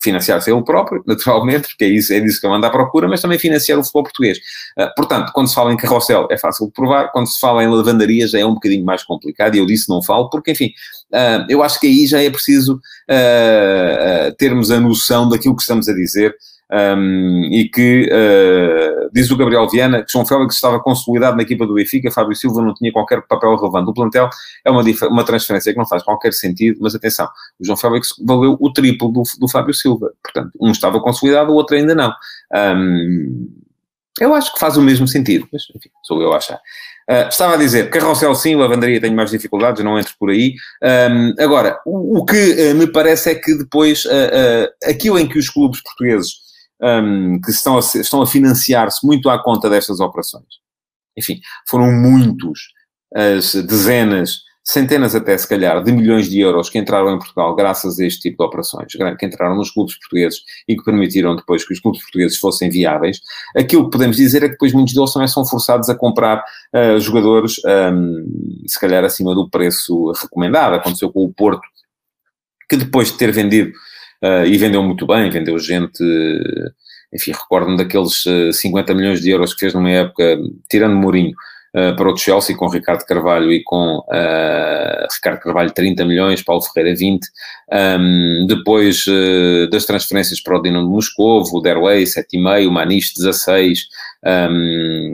financiar-se 0.03 0.51
ele 0.51 0.63
próprio, 0.63 1.03
naturalmente, 1.07 1.69
porque 1.69 1.85
é 1.85 1.87
isso, 1.87 2.13
é 2.13 2.19
disso 2.19 2.39
que 2.39 2.45
ele 2.45 2.55
anda 2.55 2.67
à 2.67 2.69
procura, 2.69 3.07
mas 3.07 3.21
também 3.21 3.39
financiar 3.39 3.79
o 3.79 3.83
futebol 3.83 4.03
português. 4.03 4.37
Uh, 4.77 4.93
portanto, 4.95 5.31
quando 5.33 5.47
se 5.47 5.55
fala 5.55 5.73
em 5.73 5.77
carrossel 5.77 6.27
é 6.29 6.37
fácil 6.37 6.67
de 6.67 6.73
provar, 6.73 7.11
quando 7.11 7.27
se 7.27 7.39
fala 7.39 7.63
em 7.63 7.67
lavandarias 7.67 8.33
é 8.33 8.45
um 8.45 8.53
bocadinho 8.53 8.85
mais 8.85 9.03
complicado, 9.03 9.55
e 9.55 9.59
eu 9.59 9.65
disse 9.65 9.89
não 9.89 10.01
falo, 10.01 10.29
porque, 10.29 10.51
enfim, 10.51 10.71
uh, 11.13 11.45
eu 11.49 11.63
acho 11.63 11.79
que 11.79 11.87
aí 11.87 12.05
já 12.05 12.21
é 12.21 12.29
preciso 12.29 12.75
uh, 12.75 14.35
termos 14.37 14.69
a 14.69 14.79
noção 14.79 15.29
daquilo 15.29 15.55
que 15.55 15.61
estamos 15.61 15.87
a 15.87 15.93
dizer, 15.93 16.35
um, 16.71 17.49
e 17.51 17.69
que 17.69 18.09
uh, 18.11 19.09
diz 19.13 19.29
o 19.29 19.37
Gabriel 19.37 19.67
Viana 19.69 20.03
que 20.03 20.11
João 20.11 20.25
Félix 20.25 20.55
estava 20.55 20.79
consolidado 20.79 21.37
na 21.37 21.43
equipa 21.43 21.67
do 21.67 21.75
Benfica, 21.75 22.09
Fábio 22.11 22.35
Silva 22.35 22.61
não 22.61 22.73
tinha 22.73 22.91
qualquer 22.91 23.21
papel 23.27 23.55
relevante. 23.55 23.89
O 23.89 23.93
plantel 23.93 24.29
é 24.65 24.71
uma, 24.71 24.83
uma 25.09 25.23
transferência 25.23 25.71
que 25.71 25.77
não 25.77 25.87
faz 25.87 26.03
qualquer 26.03 26.33
sentido, 26.33 26.79
mas 26.81 26.95
atenção, 26.95 27.27
o 27.59 27.65
João 27.65 27.77
Félix 27.77 28.09
valeu 28.25 28.57
o 28.59 28.71
triplo 28.71 29.09
do, 29.09 29.23
do 29.39 29.47
Fábio 29.47 29.73
Silva, 29.73 30.11
portanto, 30.23 30.51
um 30.59 30.71
estava 30.71 30.99
consolidado, 30.99 31.51
o 31.51 31.55
outro 31.55 31.75
ainda 31.75 31.93
não. 31.93 32.13
Um, 32.53 33.49
eu 34.19 34.33
acho 34.33 34.53
que 34.53 34.59
faz 34.59 34.77
o 34.77 34.81
mesmo 34.81 35.07
sentido, 35.07 35.47
mas 35.51 35.63
enfim, 35.75 35.89
sou 36.03 36.21
eu 36.21 36.33
a 36.33 36.37
achar. 36.37 36.59
Uh, 37.09 37.27
estava 37.27 37.55
a 37.55 37.57
dizer, 37.57 37.89
carrossel 37.89 38.33
sim, 38.33 38.55
lavandaria 38.55 39.01
tenho 39.01 39.15
mais 39.15 39.31
dificuldades, 39.31 39.83
não 39.83 39.99
entro 39.99 40.13
por 40.17 40.29
aí. 40.29 40.53
Um, 41.11 41.33
agora, 41.37 41.79
o, 41.85 42.19
o 42.19 42.25
que 42.25 42.71
uh, 42.71 42.75
me 42.75 42.87
parece 42.87 43.31
é 43.31 43.35
que 43.35 43.57
depois, 43.57 44.05
uh, 44.05 44.69
aquilo 44.85 45.19
em 45.19 45.27
que 45.27 45.37
os 45.37 45.49
clubes 45.49 45.81
portugueses 45.81 46.42
um, 46.83 47.39
que 47.39 47.51
estão 47.51 47.77
a, 47.77 47.79
estão 47.79 48.21
a 48.21 48.27
financiar-se 48.27 49.05
muito 49.05 49.29
à 49.29 49.41
conta 49.41 49.69
destas 49.69 49.99
operações. 49.99 50.61
Enfim, 51.17 51.39
foram 51.67 51.91
muitos, 51.91 52.59
as 53.15 53.53
dezenas, 53.55 54.41
centenas 54.63 55.13
até 55.13 55.37
se 55.37 55.47
calhar, 55.47 55.83
de 55.83 55.91
milhões 55.91 56.29
de 56.29 56.39
euros 56.39 56.69
que 56.69 56.79
entraram 56.79 57.13
em 57.13 57.17
Portugal 57.17 57.55
graças 57.55 57.99
a 57.99 58.05
este 58.05 58.21
tipo 58.21 58.37
de 58.37 58.47
operações, 58.47 58.93
que 59.17 59.25
entraram 59.25 59.55
nos 59.55 59.71
clubes 59.71 59.97
portugueses 59.97 60.39
e 60.67 60.75
que 60.75 60.83
permitiram 60.83 61.35
depois 61.35 61.65
que 61.65 61.73
os 61.73 61.79
clubes 61.79 62.01
portugueses 62.01 62.37
fossem 62.37 62.69
viáveis. 62.69 63.19
Aquilo 63.55 63.85
que 63.85 63.91
podemos 63.91 64.17
dizer 64.17 64.43
é 64.43 64.47
que 64.47 64.53
depois 64.53 64.73
muitos 64.73 64.93
deles 64.93 65.13
também 65.13 65.27
são 65.27 65.45
forçados 65.45 65.89
a 65.89 65.95
comprar 65.95 66.43
uh, 66.73 66.99
jogadores, 66.99 67.55
um, 67.93 68.63
se 68.67 68.79
calhar 68.79 69.03
acima 69.03 69.35
do 69.35 69.49
preço 69.49 70.11
recomendado. 70.13 70.73
Aconteceu 70.75 71.11
com 71.11 71.23
o 71.25 71.33
Porto, 71.33 71.67
que 72.69 72.77
depois 72.77 73.11
de 73.11 73.17
ter 73.17 73.31
vendido 73.31 73.71
uh, 74.23 74.45
e 74.45 74.57
vendeu 74.57 74.81
muito 74.81 75.05
bem, 75.05 75.29
vendeu 75.29 75.59
gente, 75.59 76.03
enfim, 77.13 77.31
recordo-me 77.31 77.77
daqueles 77.77 78.23
50 78.53 78.91
eh, 78.91 78.95
milhões 78.95 79.21
de 79.21 79.29
euros 79.29 79.53
que 79.53 79.59
fez 79.59 79.73
numa 79.73 79.89
época, 79.89 80.39
tirando 80.69 80.95
Mourinho, 80.95 81.31
uh, 81.75 81.95
para 81.95 82.11
o 82.11 82.17
Chelsea, 82.17 82.55
com 82.55 82.67
Ricardo 82.67 83.05
Carvalho 83.05 83.51
e 83.51 83.61
com 83.63 83.99
uh, 83.99 85.07
Ricardo 85.13 85.39
Carvalho 85.39 85.71
30 85.71 86.05
milhões, 86.05 86.41
Paulo 86.41 86.61
Ferreira 86.61 86.97
20, 86.97 87.27
um, 87.99 88.45
depois 88.47 89.05
das 89.71 89.85
transferências 89.85 90.41
para 90.41 90.57
o 90.57 90.61
Dinamo 90.61 90.87
de 90.87 90.91
Moscou, 90.91 91.43
o 91.51 91.61
Derlei 91.61 92.03
7,5, 92.03 92.67
o 92.67 92.71
Maniche 92.71 93.13
16, 93.15 93.87
um, 94.49 95.13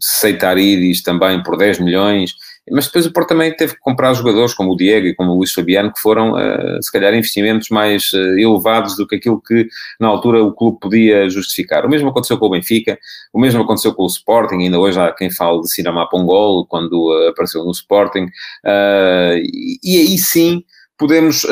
Seitaridis 0.00 1.02
também 1.02 1.42
por 1.42 1.56
10 1.56 1.80
milhões, 1.80 2.32
mas 2.70 2.86
depois 2.86 3.04
o 3.04 3.12
Porto 3.12 3.28
também 3.28 3.54
teve 3.54 3.74
que 3.74 3.80
comprar 3.80 4.14
jogadores 4.14 4.54
como 4.54 4.72
o 4.72 4.76
Diego 4.76 5.06
e 5.06 5.14
como 5.14 5.32
o 5.32 5.36
Luís 5.36 5.52
Fabiano, 5.52 5.92
que 5.92 6.00
foram, 6.00 6.32
uh, 6.32 6.82
se 6.82 6.90
calhar, 6.90 7.12
investimentos 7.12 7.68
mais 7.68 8.10
uh, 8.14 8.38
elevados 8.38 8.96
do 8.96 9.06
que 9.06 9.16
aquilo 9.16 9.40
que, 9.40 9.68
na 10.00 10.08
altura, 10.08 10.42
o 10.42 10.52
clube 10.52 10.78
podia 10.80 11.28
justificar. 11.28 11.84
O 11.84 11.90
mesmo 11.90 12.08
aconteceu 12.08 12.38
com 12.38 12.46
o 12.46 12.50
Benfica, 12.50 12.98
o 13.32 13.38
mesmo 13.38 13.62
aconteceu 13.62 13.92
com 13.92 14.04
o 14.04 14.06
Sporting, 14.06 14.62
ainda 14.62 14.78
hoje 14.78 14.98
há 14.98 15.12
quem 15.12 15.30
fale 15.30 15.60
de 15.60 15.72
Sinamá 15.72 16.06
Pongol, 16.08 16.66
quando 16.66 16.92
uh, 16.92 17.28
apareceu 17.28 17.64
no 17.64 17.70
Sporting, 17.70 18.28
e, 18.64 19.98
aí 19.98 20.18
sim 20.18 20.64
podemos 20.96 21.44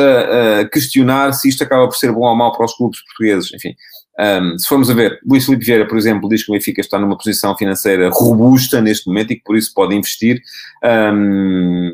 questionar 0.72 1.32
se 1.32 1.48
isto 1.48 1.64
acaba 1.64 1.86
por 1.88 1.96
ser 1.96 2.12
bom 2.12 2.26
ou 2.26 2.36
mau 2.36 2.52
para 2.52 2.64
os 2.64 2.74
clubes 2.74 3.00
portugueses. 3.04 3.52
Enfim, 3.52 3.74
um, 4.18 4.58
se 4.58 4.68
formos 4.68 4.90
a 4.90 4.94
ver, 4.94 5.18
Luís 5.26 5.44
Filipe 5.44 5.64
Vieira, 5.64 5.88
por 5.88 5.96
exemplo, 5.96 6.28
diz 6.28 6.44
que 6.44 6.50
o 6.50 6.54
Benfica 6.54 6.80
está 6.80 6.98
numa 6.98 7.16
posição 7.16 7.56
financeira 7.56 8.10
robusta 8.10 8.80
neste 8.80 9.06
momento 9.06 9.32
e 9.32 9.36
que 9.36 9.44
por 9.44 9.56
isso 9.56 9.72
pode 9.74 9.94
investir. 9.94 10.42
Um, 10.84 11.90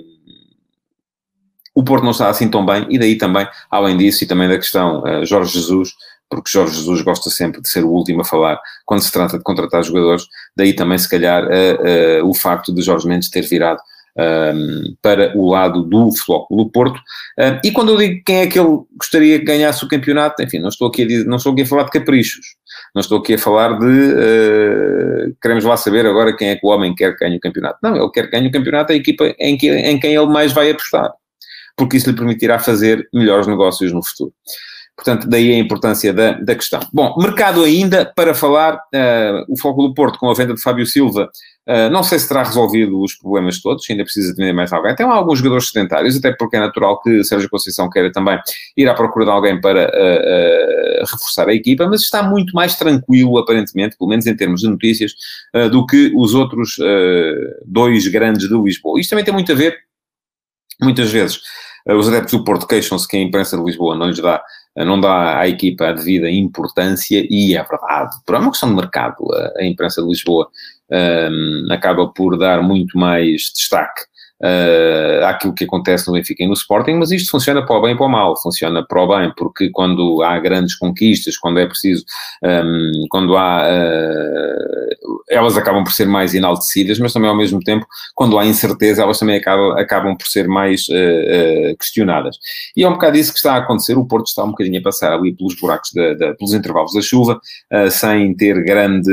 o 1.74 1.84
Porto 1.84 2.02
não 2.02 2.10
está 2.10 2.28
assim 2.28 2.48
tão 2.48 2.66
bem, 2.66 2.86
e 2.90 2.98
daí 2.98 3.16
também, 3.16 3.46
além 3.70 3.96
disso, 3.96 4.24
e 4.24 4.26
também 4.26 4.48
da 4.48 4.56
questão 4.56 5.00
uh, 5.04 5.24
Jorge 5.24 5.52
Jesus, 5.52 5.90
porque 6.28 6.50
Jorge 6.50 6.74
Jesus 6.74 7.02
gosta 7.02 7.30
sempre 7.30 7.62
de 7.62 7.70
ser 7.70 7.84
o 7.84 7.90
último 7.90 8.22
a 8.22 8.24
falar 8.24 8.60
quando 8.84 9.00
se 9.00 9.12
trata 9.12 9.38
de 9.38 9.44
contratar 9.44 9.84
jogadores, 9.84 10.24
daí 10.56 10.74
também, 10.74 10.98
se 10.98 11.08
calhar, 11.08 11.44
uh, 11.44 12.24
uh, 12.24 12.28
o 12.28 12.34
facto 12.34 12.74
de 12.74 12.82
Jorge 12.82 13.06
Mendes 13.06 13.30
ter 13.30 13.42
virado 13.42 13.80
um, 14.18 14.96
para 15.00 15.36
o 15.36 15.48
lado 15.48 15.82
do 15.82 16.10
Flóculo 16.16 16.70
Porto. 16.70 17.00
Um, 17.38 17.60
e 17.64 17.70
quando 17.70 17.92
eu 17.92 17.96
digo 17.96 18.22
quem 18.26 18.40
é 18.40 18.46
que 18.46 18.58
ele 18.58 18.80
gostaria 18.98 19.38
que 19.38 19.44
ganhasse 19.44 19.84
o 19.84 19.88
campeonato, 19.88 20.42
enfim, 20.42 20.58
não 20.58 20.68
estou 20.68 20.88
aqui 20.88 21.02
a, 21.02 21.06
dizer, 21.06 21.24
não 21.24 21.36
estou 21.36 21.52
aqui 21.52 21.62
a 21.62 21.66
falar 21.66 21.84
de 21.84 21.90
caprichos, 21.90 22.56
não 22.94 23.00
estou 23.00 23.18
aqui 23.18 23.34
a 23.34 23.38
falar 23.38 23.78
de 23.78 23.86
uh, 23.86 25.36
queremos 25.40 25.64
lá 25.64 25.76
saber 25.76 26.04
agora 26.04 26.36
quem 26.36 26.48
é 26.48 26.56
que 26.56 26.66
o 26.66 26.70
homem 26.70 26.94
quer 26.94 27.16
que 27.16 27.24
ganhe 27.24 27.36
o 27.36 27.40
campeonato. 27.40 27.78
Não, 27.82 27.96
ele 27.96 28.10
quer 28.10 28.24
que 28.24 28.32
ganhe 28.32 28.48
o 28.48 28.52
campeonato 28.52 28.92
a 28.92 28.96
equipa 28.96 29.34
em, 29.38 29.56
que, 29.56 29.70
em 29.70 29.98
quem 30.00 30.14
ele 30.14 30.26
mais 30.26 30.52
vai 30.52 30.70
apostar, 30.70 31.12
porque 31.76 31.96
isso 31.96 32.10
lhe 32.10 32.16
permitirá 32.16 32.58
fazer 32.58 33.08
melhores 33.14 33.46
negócios 33.46 33.92
no 33.92 34.04
futuro. 34.04 34.32
Portanto, 34.96 35.28
daí 35.28 35.52
a 35.52 35.58
importância 35.58 36.12
da, 36.12 36.32
da 36.32 36.56
questão. 36.56 36.80
Bom, 36.92 37.14
mercado 37.18 37.62
ainda 37.62 38.04
para 38.04 38.34
falar, 38.34 38.74
uh, 38.74 39.44
o 39.48 39.56
Foco 39.56 39.86
do 39.86 39.94
Porto 39.94 40.18
com 40.18 40.28
a 40.28 40.34
venda 40.34 40.54
de 40.54 40.60
Fábio 40.60 40.84
Silva 40.84 41.30
Uh, 41.68 41.90
não 41.90 42.02
sei 42.02 42.18
se 42.18 42.26
terá 42.26 42.42
resolvido 42.42 42.98
os 43.02 43.14
problemas 43.14 43.60
todos, 43.60 43.84
ainda 43.90 44.02
precisa 44.02 44.34
de 44.34 44.52
mais 44.54 44.72
alguém. 44.72 44.94
Tem 44.96 45.04
alguns 45.04 45.38
jogadores 45.38 45.68
sedentários, 45.68 46.16
até 46.16 46.32
porque 46.32 46.56
é 46.56 46.60
natural 46.60 46.98
que 47.02 47.22
Sérgio 47.22 47.50
Conceição 47.50 47.90
queira 47.90 48.10
também 48.10 48.38
ir 48.74 48.88
à 48.88 48.94
procura 48.94 49.26
de 49.26 49.30
alguém 49.30 49.60
para 49.60 49.84
uh, 49.84 51.02
uh, 51.02 51.04
reforçar 51.04 51.46
a 51.46 51.52
equipa, 51.52 51.86
mas 51.86 52.00
está 52.00 52.22
muito 52.22 52.54
mais 52.54 52.74
tranquilo, 52.76 53.36
aparentemente, 53.36 53.98
pelo 53.98 54.08
menos 54.08 54.26
em 54.26 54.34
termos 54.34 54.62
de 54.62 54.68
notícias, 54.68 55.12
do 55.70 55.84
que 55.84 56.10
os 56.16 56.34
outros 56.34 56.76
dois 57.66 58.06
grandes 58.08 58.48
de 58.48 58.54
Lisboa. 58.54 58.98
Isto 58.98 59.10
também 59.10 59.24
tem 59.24 59.34
muito 59.34 59.52
a 59.52 59.54
ver, 59.54 59.76
muitas 60.80 61.10
vezes, 61.10 61.40
os 61.86 62.08
adeptos 62.08 62.32
do 62.32 62.44
Porto 62.44 62.66
queixam-se 62.66 63.06
que 63.06 63.16
a 63.16 63.20
imprensa 63.20 63.56
de 63.56 63.62
Lisboa 63.62 63.96
não 63.96 64.08
lhes 64.08 64.20
dá 64.20 64.42
não 64.76 65.00
dá 65.00 65.38
à 65.40 65.48
equipa 65.48 65.88
a 65.88 65.92
devida 65.92 66.30
importância, 66.30 67.26
e 67.28 67.56
é 67.56 67.62
verdade, 67.62 68.16
por 68.24 68.36
uma 68.36 68.50
questão 68.50 68.68
de 68.68 68.76
mercado, 68.76 69.16
a 69.56 69.64
imprensa 69.64 70.00
de 70.00 70.08
Lisboa 70.08 70.48
um, 70.90 71.66
acaba 71.70 72.08
por 72.08 72.38
dar 72.38 72.62
muito 72.62 72.98
mais 72.98 73.50
destaque 73.54 74.02
uh, 74.42 75.24
àquilo 75.24 75.54
que 75.54 75.64
acontece 75.64 76.06
no 76.06 76.14
Benfica 76.14 76.42
e 76.42 76.46
no 76.46 76.52
Sporting, 76.52 76.94
mas 76.94 77.10
isto 77.10 77.30
funciona 77.30 77.64
para 77.64 77.76
o 77.76 77.82
bem 77.82 77.94
e 77.94 77.96
para 77.96 78.06
o 78.06 78.08
mal. 78.08 78.36
Funciona 78.40 78.84
para 78.86 79.02
o 79.02 79.08
bem, 79.08 79.32
porque 79.36 79.70
quando 79.70 80.22
há 80.22 80.38
grandes 80.38 80.76
conquistas, 80.76 81.36
quando 81.36 81.58
é 81.58 81.66
preciso, 81.66 82.04
um, 82.42 83.06
quando 83.10 83.36
há. 83.36 83.62
Uh, 83.66 84.88
elas 85.30 85.56
acabam 85.56 85.84
por 85.84 85.92
ser 85.92 86.06
mais 86.06 86.34
enaltecidas, 86.34 86.98
mas 86.98 87.12
também 87.12 87.28
ao 87.28 87.36
mesmo 87.36 87.60
tempo, 87.60 87.86
quando 88.14 88.38
há 88.38 88.46
incerteza, 88.46 89.02
elas 89.02 89.18
também 89.18 89.36
acabam, 89.36 89.72
acabam 89.78 90.16
por 90.16 90.26
ser 90.26 90.48
mais 90.48 90.86
uh, 90.88 91.76
questionadas. 91.78 92.36
E 92.76 92.82
é 92.82 92.88
um 92.88 92.92
bocado 92.92 93.16
isso 93.16 93.32
que 93.32 93.38
está 93.38 93.54
a 93.54 93.58
acontecer. 93.58 93.96
O 93.96 94.06
Porto 94.06 94.26
está 94.26 94.44
um 94.44 94.50
bocadinho 94.50 94.78
a 94.80 94.82
passar 94.82 95.12
ali 95.12 95.34
pelos 95.34 95.54
buracos, 95.56 95.90
da, 95.92 96.14
da, 96.14 96.34
pelos 96.34 96.54
intervalos 96.54 96.92
da 96.92 97.00
chuva, 97.00 97.40
sem 97.90 98.34
ter 98.34 98.62
grande 98.64 99.10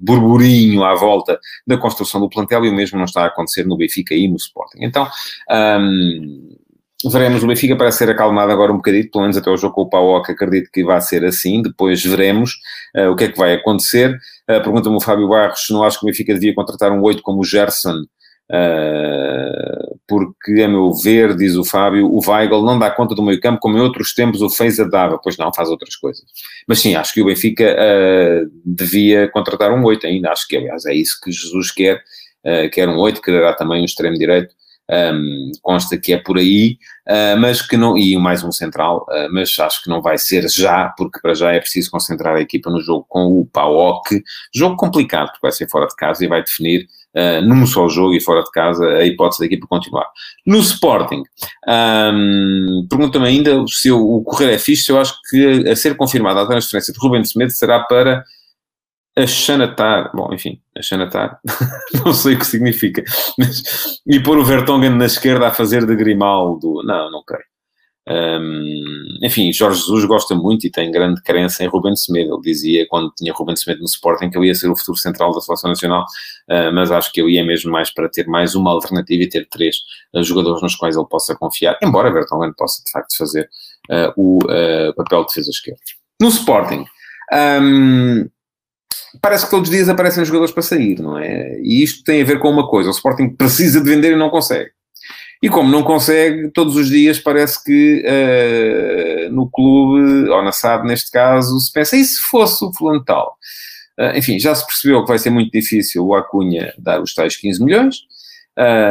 burburinho 0.00 0.84
à 0.84 0.94
volta 0.94 1.38
da 1.66 1.76
construção 1.76 2.20
do 2.20 2.28
plantel 2.28 2.64
e 2.64 2.68
o 2.68 2.74
mesmo 2.74 2.98
não 2.98 3.04
está 3.04 3.22
a 3.22 3.26
acontecer 3.26 3.64
no 3.64 3.76
Benfica 3.76 4.14
e 4.14 4.28
no 4.28 4.36
Sporting. 4.36 4.78
Então, 4.80 5.08
um, 5.50 6.56
veremos. 7.10 7.42
O 7.42 7.46
Benfica 7.46 7.76
parece 7.76 7.98
ser 7.98 8.10
acalmado 8.10 8.50
agora 8.52 8.72
um 8.72 8.76
bocadinho, 8.76 9.10
pelo 9.10 9.22
menos 9.22 9.36
até 9.36 9.50
o 9.50 9.56
jogo 9.56 9.74
com 9.74 9.82
o 9.82 9.88
Pauoca, 9.88 10.32
acredito 10.32 10.70
que 10.72 10.84
vai 10.84 11.00
ser 11.00 11.24
assim. 11.24 11.62
Depois 11.62 12.02
veremos 12.04 12.52
uh, 12.96 13.10
o 13.10 13.16
que 13.16 13.24
é 13.24 13.28
que 13.28 13.38
vai 13.38 13.54
acontecer. 13.54 14.14
Uh, 14.48 14.62
Pergunta-me 14.62 14.96
o 14.96 15.00
Fábio 15.00 15.28
Barros 15.28 15.66
se 15.66 15.72
não 15.72 15.82
acho 15.82 15.98
que 16.00 16.06
o 16.06 16.08
Benfica 16.08 16.34
devia 16.34 16.54
contratar 16.54 16.92
um 16.92 17.02
8 17.02 17.22
como 17.22 17.40
o 17.40 17.44
Gerson 17.44 18.04
Uh, 18.50 19.98
porque, 20.06 20.62
a 20.62 20.68
meu 20.68 20.94
ver, 20.94 21.36
diz 21.36 21.54
o 21.54 21.64
Fábio, 21.64 22.10
o 22.10 22.20
Weigl 22.26 22.62
não 22.62 22.78
dá 22.78 22.90
conta 22.90 23.14
do 23.14 23.22
meio 23.22 23.38
campo 23.40 23.60
como 23.60 23.76
em 23.76 23.80
outros 23.80 24.14
tempos 24.14 24.40
o 24.40 24.48
Feiza 24.48 24.88
dava. 24.88 25.18
Pois 25.22 25.36
não, 25.36 25.52
faz 25.52 25.68
outras 25.68 25.94
coisas. 25.96 26.24
Mas 26.66 26.80
sim, 26.80 26.94
acho 26.94 27.12
que 27.12 27.20
o 27.20 27.26
Benfica 27.26 27.76
uh, 27.76 28.50
devia 28.64 29.28
contratar 29.28 29.70
um 29.72 29.84
8 29.84 30.06
ainda. 30.06 30.30
Acho 30.30 30.48
que, 30.48 30.56
aliás, 30.56 30.86
é 30.86 30.94
isso 30.94 31.18
que 31.22 31.30
Jesus 31.30 31.70
quer. 31.70 32.02
Uh, 32.44 32.70
quer 32.72 32.88
um 32.88 32.96
8, 32.96 33.20
quererá 33.20 33.52
também 33.52 33.82
um 33.82 33.84
extremo 33.84 34.16
direito. 34.16 34.54
Um, 34.90 35.52
consta 35.60 35.98
que 35.98 36.14
é 36.14 36.16
por 36.16 36.38
aí, 36.38 36.78
uh, 37.06 37.38
mas 37.38 37.60
que 37.60 37.76
não, 37.76 37.98
e 37.98 38.16
mais 38.16 38.42
um 38.42 38.50
central, 38.50 39.04
uh, 39.10 39.28
mas 39.30 39.50
acho 39.58 39.82
que 39.82 39.90
não 39.90 40.00
vai 40.00 40.16
ser 40.16 40.48
já, 40.48 40.88
porque 40.96 41.20
para 41.20 41.34
já 41.34 41.52
é 41.52 41.60
preciso 41.60 41.90
concentrar 41.90 42.34
a 42.36 42.40
equipa 42.40 42.70
no 42.70 42.80
jogo 42.80 43.04
com 43.06 43.38
o 43.38 43.44
PAOK, 43.44 44.22
jogo 44.54 44.76
complicado, 44.76 45.26
porque 45.26 45.42
vai 45.42 45.52
ser 45.52 45.68
fora 45.68 45.86
de 45.86 45.94
casa 45.94 46.24
e 46.24 46.28
vai 46.28 46.42
definir 46.42 46.86
uh, 47.18 47.42
num 47.42 47.66
só 47.66 47.88
jogo 47.88 48.14
e 48.14 48.20
fora 48.20 48.42
de 48.42 48.50
casa 48.50 48.86
a 48.86 49.04
hipótese 49.04 49.40
da 49.40 49.46
equipa 49.46 49.66
continuar. 49.66 50.06
No 50.46 50.58
Sporting, 50.58 51.22
um, 51.66 52.86
pergunta-me 52.88 53.26
ainda 53.26 53.64
se 53.66 53.88
eu, 53.88 53.98
o 53.98 54.22
correr 54.22 54.52
é 54.52 54.58
fixe, 54.58 54.90
eu 54.90 55.00
acho 55.00 55.14
que 55.28 55.68
a 55.68 55.74
ser 55.74 55.96
confirmada 55.96 56.40
a 56.40 56.46
transferência 56.46 56.92
de 56.92 56.98
Ruben 56.98 57.24
Semedo 57.24 57.50
será 57.50 57.80
para 57.80 58.24
a 59.16 59.26
Xanatar, 59.26 60.12
bom, 60.14 60.32
enfim, 60.32 60.60
a 60.76 60.82
Xanatar, 60.82 61.40
não 62.04 62.12
sei 62.12 62.34
o 62.34 62.38
que 62.38 62.46
significa, 62.46 63.02
mas, 63.36 64.00
e 64.06 64.20
pôr 64.20 64.38
o 64.38 64.44
Vertonghen 64.44 64.90
na 64.90 65.06
esquerda 65.06 65.48
a 65.48 65.52
fazer 65.52 65.84
de 65.84 65.96
Grimaldo, 65.96 66.82
não, 66.84 67.10
não 67.10 67.24
creio. 67.24 67.47
Um, 68.08 69.18
enfim, 69.22 69.52
Jorge 69.52 69.80
Jesus 69.80 70.04
gosta 70.06 70.34
muito 70.34 70.66
e 70.66 70.70
tem 70.70 70.90
grande 70.90 71.22
crença 71.22 71.62
em 71.62 71.66
Ruben 71.66 71.94
Semedo. 71.94 72.34
Ele 72.34 72.42
dizia, 72.42 72.86
quando 72.88 73.12
tinha 73.14 73.32
Ruben 73.32 73.54
Semedo 73.54 73.80
no 73.80 73.86
Sporting, 73.86 74.30
que 74.30 74.38
ele 74.38 74.46
ia 74.46 74.54
ser 74.54 74.70
o 74.70 74.76
futuro 74.76 74.96
central 74.96 75.34
da 75.34 75.40
Seleção 75.40 75.68
Nacional, 75.68 76.04
uh, 76.48 76.72
mas 76.72 76.90
acho 76.90 77.12
que 77.12 77.20
ele 77.20 77.32
ia 77.32 77.44
mesmo 77.44 77.70
mais 77.70 77.92
para 77.92 78.08
ter 78.08 78.26
mais 78.26 78.54
uma 78.54 78.70
alternativa 78.70 79.22
e 79.22 79.28
ter 79.28 79.46
três 79.50 79.76
uh, 80.14 80.22
jogadores 80.22 80.62
nos 80.62 80.74
quais 80.74 80.96
ele 80.96 81.06
possa 81.06 81.36
confiar, 81.36 81.78
embora 81.82 82.12
Vertonghen 82.12 82.52
possa, 82.56 82.82
de 82.84 82.90
facto, 82.90 83.16
fazer 83.16 83.48
uh, 83.90 84.12
o 84.16 84.38
papel 84.96 85.22
de 85.22 85.26
defesa 85.28 85.50
esquerda. 85.50 85.80
No 86.20 86.28
Sporting, 86.28 86.84
um, 87.60 88.28
parece 89.20 89.44
que 89.44 89.50
todos 89.50 89.68
os 89.68 89.74
dias 89.74 89.88
aparecem 89.88 90.24
jogadores 90.24 90.52
para 90.52 90.62
sair, 90.62 90.98
não 91.00 91.18
é? 91.18 91.60
E 91.60 91.82
isto 91.82 92.02
tem 92.04 92.22
a 92.22 92.24
ver 92.24 92.38
com 92.38 92.50
uma 92.50 92.66
coisa: 92.66 92.88
o 92.88 92.92
Sporting 92.92 93.28
precisa 93.36 93.80
de 93.80 93.88
vender 93.88 94.12
e 94.12 94.16
não 94.16 94.30
consegue. 94.30 94.70
E 95.42 95.48
como 95.48 95.70
não 95.70 95.82
consegue, 95.84 96.50
todos 96.50 96.74
os 96.74 96.88
dias 96.88 97.18
parece 97.18 97.62
que 97.62 98.04
uh, 98.04 99.32
no 99.32 99.48
clube, 99.48 100.28
ou 100.28 100.42
na 100.42 100.50
SAD 100.50 100.86
neste 100.86 101.10
caso, 101.12 101.58
se 101.60 101.72
pensa, 101.72 101.96
e 101.96 102.04
se 102.04 102.18
fosse 102.28 102.64
o 102.64 102.72
fulano 102.72 103.04
tal? 103.04 103.36
Uh, 103.98 104.16
enfim, 104.16 104.38
já 104.38 104.54
se 104.54 104.66
percebeu 104.66 105.02
que 105.02 105.08
vai 105.08 105.18
ser 105.18 105.30
muito 105.30 105.50
difícil 105.52 106.04
o 106.04 106.14
Acunha 106.14 106.72
dar 106.78 107.00
os 107.00 107.14
tais 107.14 107.36
15 107.36 107.64
milhões, 107.64 107.96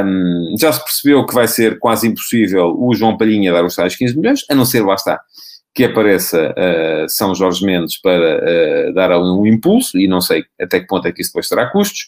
um, 0.05 0.55
já 0.57 0.71
se 0.71 0.81
percebeu 0.81 1.25
que 1.25 1.33
vai 1.33 1.47
ser 1.47 1.77
quase 1.79 2.07
impossível 2.07 2.73
o 2.77 2.95
João 2.95 3.17
Palhinha 3.17 3.51
dar 3.51 3.65
os 3.65 3.75
tais 3.75 3.97
15 3.97 4.17
milhões, 4.17 4.45
a 4.49 4.55
não 4.55 4.63
ser, 4.63 4.85
lá 4.85 4.95
está, 4.95 5.19
que 5.75 5.83
apareça 5.83 6.51
uh, 6.51 7.09
São 7.09 7.35
Jorge 7.35 7.65
Mendes 7.65 7.99
para 7.99 8.93
dar 8.93 9.19
um 9.19 9.45
impulso, 9.45 9.97
e 9.97 10.07
não 10.07 10.21
sei 10.21 10.45
até 10.59 10.79
que 10.79 10.87
ponto 10.87 11.05
é 11.05 11.11
que 11.11 11.21
isso 11.21 11.31
depois 11.31 11.49
terá 11.49 11.69
custos. 11.69 12.07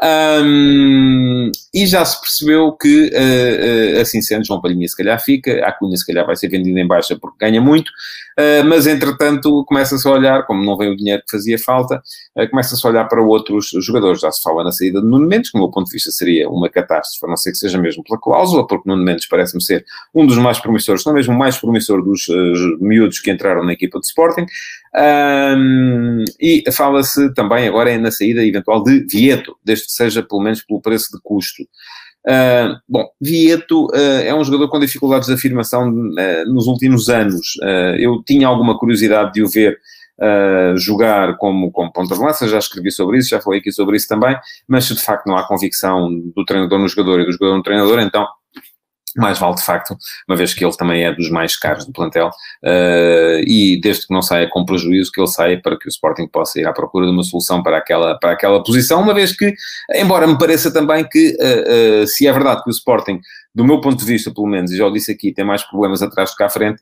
Um, 0.00 1.50
e 1.74 1.84
já 1.84 2.04
se 2.04 2.20
percebeu 2.20 2.70
que, 2.72 3.06
uh, 3.08 3.98
uh, 3.98 4.00
assim 4.00 4.22
sendo, 4.22 4.46
João 4.46 4.60
Palhinha 4.60 4.86
se 4.86 4.96
calhar 4.96 5.20
fica, 5.20 5.66
a 5.66 5.72
Cunha 5.72 5.96
se 5.96 6.06
calhar 6.06 6.24
vai 6.24 6.36
ser 6.36 6.48
vendida 6.48 6.78
em 6.78 6.86
baixa 6.86 7.18
porque 7.20 7.44
ganha 7.44 7.60
muito, 7.60 7.88
uh, 7.88 8.64
mas 8.64 8.86
entretanto 8.86 9.64
começa-se 9.66 10.06
a 10.06 10.10
olhar, 10.12 10.46
como 10.46 10.64
não 10.64 10.76
vem 10.76 10.92
o 10.92 10.96
dinheiro 10.96 11.20
que 11.26 11.36
fazia 11.36 11.58
falta, 11.58 12.00
começa-se 12.48 12.86
a 12.86 12.90
olhar 12.90 13.04
para 13.06 13.20
outros 13.20 13.70
jogadores. 13.82 14.20
Já 14.20 14.30
se 14.30 14.40
fala 14.40 14.62
na 14.62 14.70
saída 14.70 15.00
de 15.00 15.06
Nuno 15.06 15.26
Mendes, 15.26 15.50
que 15.50 15.58
do 15.58 15.62
meu 15.62 15.70
ponto 15.70 15.86
de 15.86 15.92
vista 15.92 16.12
seria 16.12 16.48
uma 16.48 16.68
catástrofe, 16.68 17.26
a 17.26 17.28
não 17.28 17.36
ser 17.36 17.50
que 17.50 17.58
seja 17.58 17.78
mesmo 17.78 18.04
pela 18.04 18.20
cláusula, 18.20 18.66
porque 18.66 18.88
Nuno 18.88 19.02
Mendes 19.02 19.26
parece-me 19.26 19.62
ser 19.62 19.84
um 20.14 20.24
dos 20.26 20.38
mais 20.38 20.60
promissores, 20.60 21.04
não 21.04 21.12
mesmo 21.12 21.34
o 21.34 21.38
mais 21.38 21.58
promissor 21.58 22.02
dos 22.04 22.26
miúdos 22.80 23.18
que 23.18 23.32
entraram 23.32 23.64
na 23.64 23.72
equipa 23.72 23.98
de 23.98 24.06
Sporting. 24.06 24.46
Um, 24.98 26.24
e 26.40 26.64
fala-se 26.72 27.32
também 27.34 27.68
agora 27.68 27.96
na 27.98 28.10
saída 28.10 28.44
eventual 28.44 28.82
de 28.82 29.06
Vieto, 29.08 29.56
desde 29.64 29.86
que 29.86 29.92
seja 29.92 30.22
pelo 30.22 30.42
menos 30.42 30.62
pelo 30.62 30.80
preço 30.80 31.10
de 31.12 31.20
custo. 31.22 31.62
Uh, 32.26 32.76
bom, 32.88 33.06
Vieto 33.20 33.86
uh, 33.86 34.22
é 34.24 34.34
um 34.34 34.42
jogador 34.42 34.68
com 34.68 34.80
dificuldades 34.80 35.28
de 35.28 35.34
afirmação 35.34 35.88
uh, 35.88 36.52
nos 36.52 36.66
últimos 36.66 37.08
anos. 37.08 37.54
eu 37.98 38.22
tinha 38.26 38.48
alguma 38.48 38.76
curiosidade 38.76 39.32
de 39.32 39.42
o 39.42 39.48
ver 39.48 39.78
jogar 40.76 41.36
como, 41.36 41.70
como 41.70 41.92
ponta 41.92 42.12
de 42.16 42.20
lança, 42.20 42.48
já 42.48 42.58
escrevi 42.58 42.90
sobre 42.90 43.18
isso, 43.18 43.28
já 43.28 43.40
falei 43.40 43.60
aqui 43.60 43.70
sobre 43.70 43.96
isso 43.96 44.08
também, 44.08 44.36
mas 44.66 44.84
se 44.84 44.94
de 44.96 45.00
facto 45.00 45.28
não 45.28 45.36
há 45.36 45.46
convicção 45.46 46.10
do 46.34 46.44
treinador 46.44 46.80
no 46.80 46.88
jogador 46.88 47.20
e 47.20 47.24
do 47.24 47.30
jogador 47.30 47.56
no 47.56 47.62
treinador, 47.62 48.00
então 48.00 48.26
mais 49.16 49.38
vale 49.38 49.54
de 49.54 49.62
facto, 49.62 49.96
uma 50.28 50.36
vez 50.36 50.54
que 50.54 50.64
ele 50.64 50.76
também 50.76 51.04
é 51.04 51.12
dos 51.12 51.30
mais 51.30 51.56
caros 51.56 51.84
do 51.84 51.92
plantel, 51.92 52.28
uh, 52.28 53.40
e 53.46 53.80
desde 53.80 54.06
que 54.06 54.14
não 54.14 54.22
saia 54.22 54.48
com 54.48 54.64
prejuízo, 54.64 55.10
que 55.12 55.20
ele 55.20 55.28
saia 55.28 55.60
para 55.60 55.78
que 55.78 55.86
o 55.86 55.90
Sporting 55.90 56.26
possa 56.28 56.60
ir 56.60 56.66
à 56.66 56.72
procura 56.72 57.06
de 57.06 57.12
uma 57.12 57.22
solução 57.22 57.62
para 57.62 57.78
aquela, 57.78 58.18
para 58.18 58.32
aquela 58.32 58.62
posição, 58.62 59.00
uma 59.00 59.14
vez 59.14 59.36
que, 59.36 59.54
embora 59.94 60.26
me 60.26 60.38
pareça 60.38 60.72
também 60.72 61.08
que, 61.08 61.36
uh, 61.40 62.02
uh, 62.02 62.06
se 62.06 62.26
é 62.26 62.32
verdade 62.32 62.62
que 62.62 62.70
o 62.70 62.72
Sporting 62.72 63.20
do 63.54 63.64
meu 63.64 63.80
ponto 63.80 63.96
de 63.96 64.04
vista, 64.04 64.32
pelo 64.32 64.46
menos, 64.46 64.70
e 64.70 64.76
já 64.76 64.86
o 64.86 64.92
disse 64.92 65.10
aqui, 65.10 65.32
tem 65.32 65.44
mais 65.44 65.62
problemas 65.62 66.02
atrás 66.02 66.30
do 66.30 66.36
que 66.36 66.42
à 66.42 66.48
frente, 66.48 66.80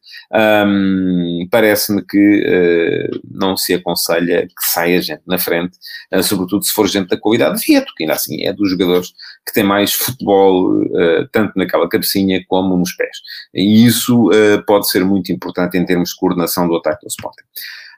um, 0.67 1.49
parece-me 1.51 2.05
que 2.05 2.19
uh, 2.19 3.21
não 3.31 3.57
se 3.57 3.73
aconselha 3.75 4.47
que 4.47 4.71
saia 4.73 5.01
gente 5.01 5.23
na 5.27 5.39
frente, 5.39 5.79
uh, 6.13 6.23
sobretudo 6.23 6.65
se 6.65 6.73
for 6.73 6.87
gente 6.87 7.09
da 7.09 7.19
qualidade 7.19 7.61
de 7.61 7.67
Vieto, 7.67 7.93
que 7.97 8.05
ainda 8.05 8.15
assim 8.15 8.45
é 8.45 8.53
dos 8.53 8.71
jogadores 8.71 9.09
que 9.47 9.55
tem 9.55 9.65
mais 9.65 9.95
futebol, 9.95 10.75
uh, 10.83 11.29
tanto 11.33 11.53
naquela 11.57 11.89
cabecinha 11.89 12.45
como 12.49 12.77
nos 12.77 12.93
pés. 12.95 13.17
E 13.55 13.87
isso 13.87 14.29
pode 14.67 14.89
ser 14.91 15.05
muito 15.05 15.33
importante 15.33 15.79
em 15.79 15.85
termos 15.85 16.11
de 16.11 16.17
coordenação 16.17 16.69
do 16.69 16.77
ataque 16.77 17.07
do 17.07 17.09
Sporting. 17.09 17.45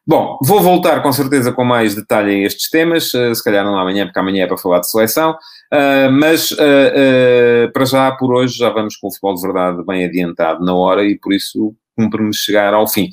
Bom, 0.08 0.38
vou 0.42 0.62
voltar 0.62 1.02
com 1.02 1.12
certeza 1.12 1.52
com 1.52 1.62
mais 1.62 1.94
detalhe 1.94 2.32
a 2.32 2.46
estes 2.46 2.70
temas, 2.70 3.12
uh, 3.12 3.34
se 3.34 3.44
calhar 3.44 3.62
não 3.62 3.76
amanhã, 3.76 4.06
porque 4.06 4.18
amanhã 4.18 4.44
é 4.44 4.46
para 4.46 4.56
falar 4.56 4.80
de 4.80 4.90
seleção, 4.90 5.32
uh, 5.32 6.10
mas 6.10 6.50
uh, 6.50 7.70
para 7.74 7.84
já, 7.84 8.10
por 8.12 8.32
hoje, 8.32 8.56
já 8.56 8.70
vamos 8.70 8.96
com 8.96 9.08
o 9.08 9.10
futebol 9.10 9.34
de 9.34 9.42
verdade 9.42 9.84
bem 9.86 10.06
adiantado 10.06 10.64
na 10.64 10.74
hora 10.74 11.04
e 11.04 11.18
por 11.18 11.30
isso 11.34 11.74
cumpre-me 11.94 12.32
chegar 12.32 12.72
ao 12.72 12.86
fim. 12.86 13.10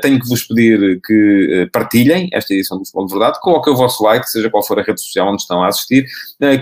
Tenho 0.00 0.20
que 0.20 0.28
vos 0.28 0.44
pedir 0.44 1.00
que 1.04 1.68
partilhem 1.72 2.28
esta 2.32 2.54
edição 2.54 2.78
do 2.78 2.84
Futebol 2.84 3.06
de 3.06 3.12
Verdade, 3.14 3.40
coloquem 3.40 3.72
o 3.72 3.76
vosso 3.76 4.04
like, 4.04 4.30
seja 4.30 4.48
qual 4.48 4.64
for 4.64 4.78
a 4.78 4.84
rede 4.84 5.00
social 5.00 5.32
onde 5.32 5.42
estão 5.42 5.60
a 5.64 5.66
assistir, 5.66 6.06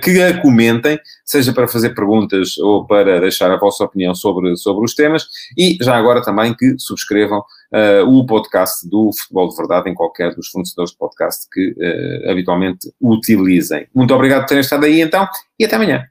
que 0.03 0.23
a 0.23 0.41
comentem, 0.41 0.99
seja 1.27 1.53
para 1.53 1.69
fazer 1.69 1.91
perguntas 1.91 2.57
ou 2.57 2.87
para 2.87 3.21
deixar 3.21 3.51
a 3.51 3.59
vossa 3.59 3.85
opinião 3.85 4.15
sobre, 4.15 4.57
sobre 4.57 4.83
os 4.83 4.95
temas, 4.95 5.27
e 5.59 5.77
já 5.83 5.95
agora 5.95 6.23
também 6.23 6.55
que 6.55 6.75
subscrevam 6.79 7.45
uh, 7.73 8.09
o 8.09 8.25
podcast 8.27 8.89
do 8.89 9.11
Futebol 9.13 9.49
de 9.49 9.57
Verdade 9.57 9.91
em 9.91 9.95
qualquer 9.95 10.35
dos 10.35 10.49
fornecedores 10.49 10.93
de 10.93 10.99
podcast 10.99 11.47
que 11.53 11.71
uh, 11.71 12.31
habitualmente 12.31 12.91
utilizem. 13.01 13.87
Muito 13.95 14.15
obrigado 14.15 14.41
por 14.41 14.49
terem 14.49 14.61
estado 14.63 14.85
aí 14.85 15.01
então 15.01 15.27
e 15.59 15.65
até 15.65 15.77
amanhã. 15.77 16.05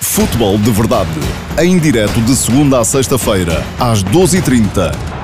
Futebol 0.00 0.58
de 0.58 0.70
Verdade, 0.70 1.10
em 1.62 1.78
direto 1.78 2.20
de 2.20 2.36
segunda 2.36 2.80
a 2.80 2.84
sexta-feira, 2.84 3.62
às 3.80 4.04
12h30 4.04 5.15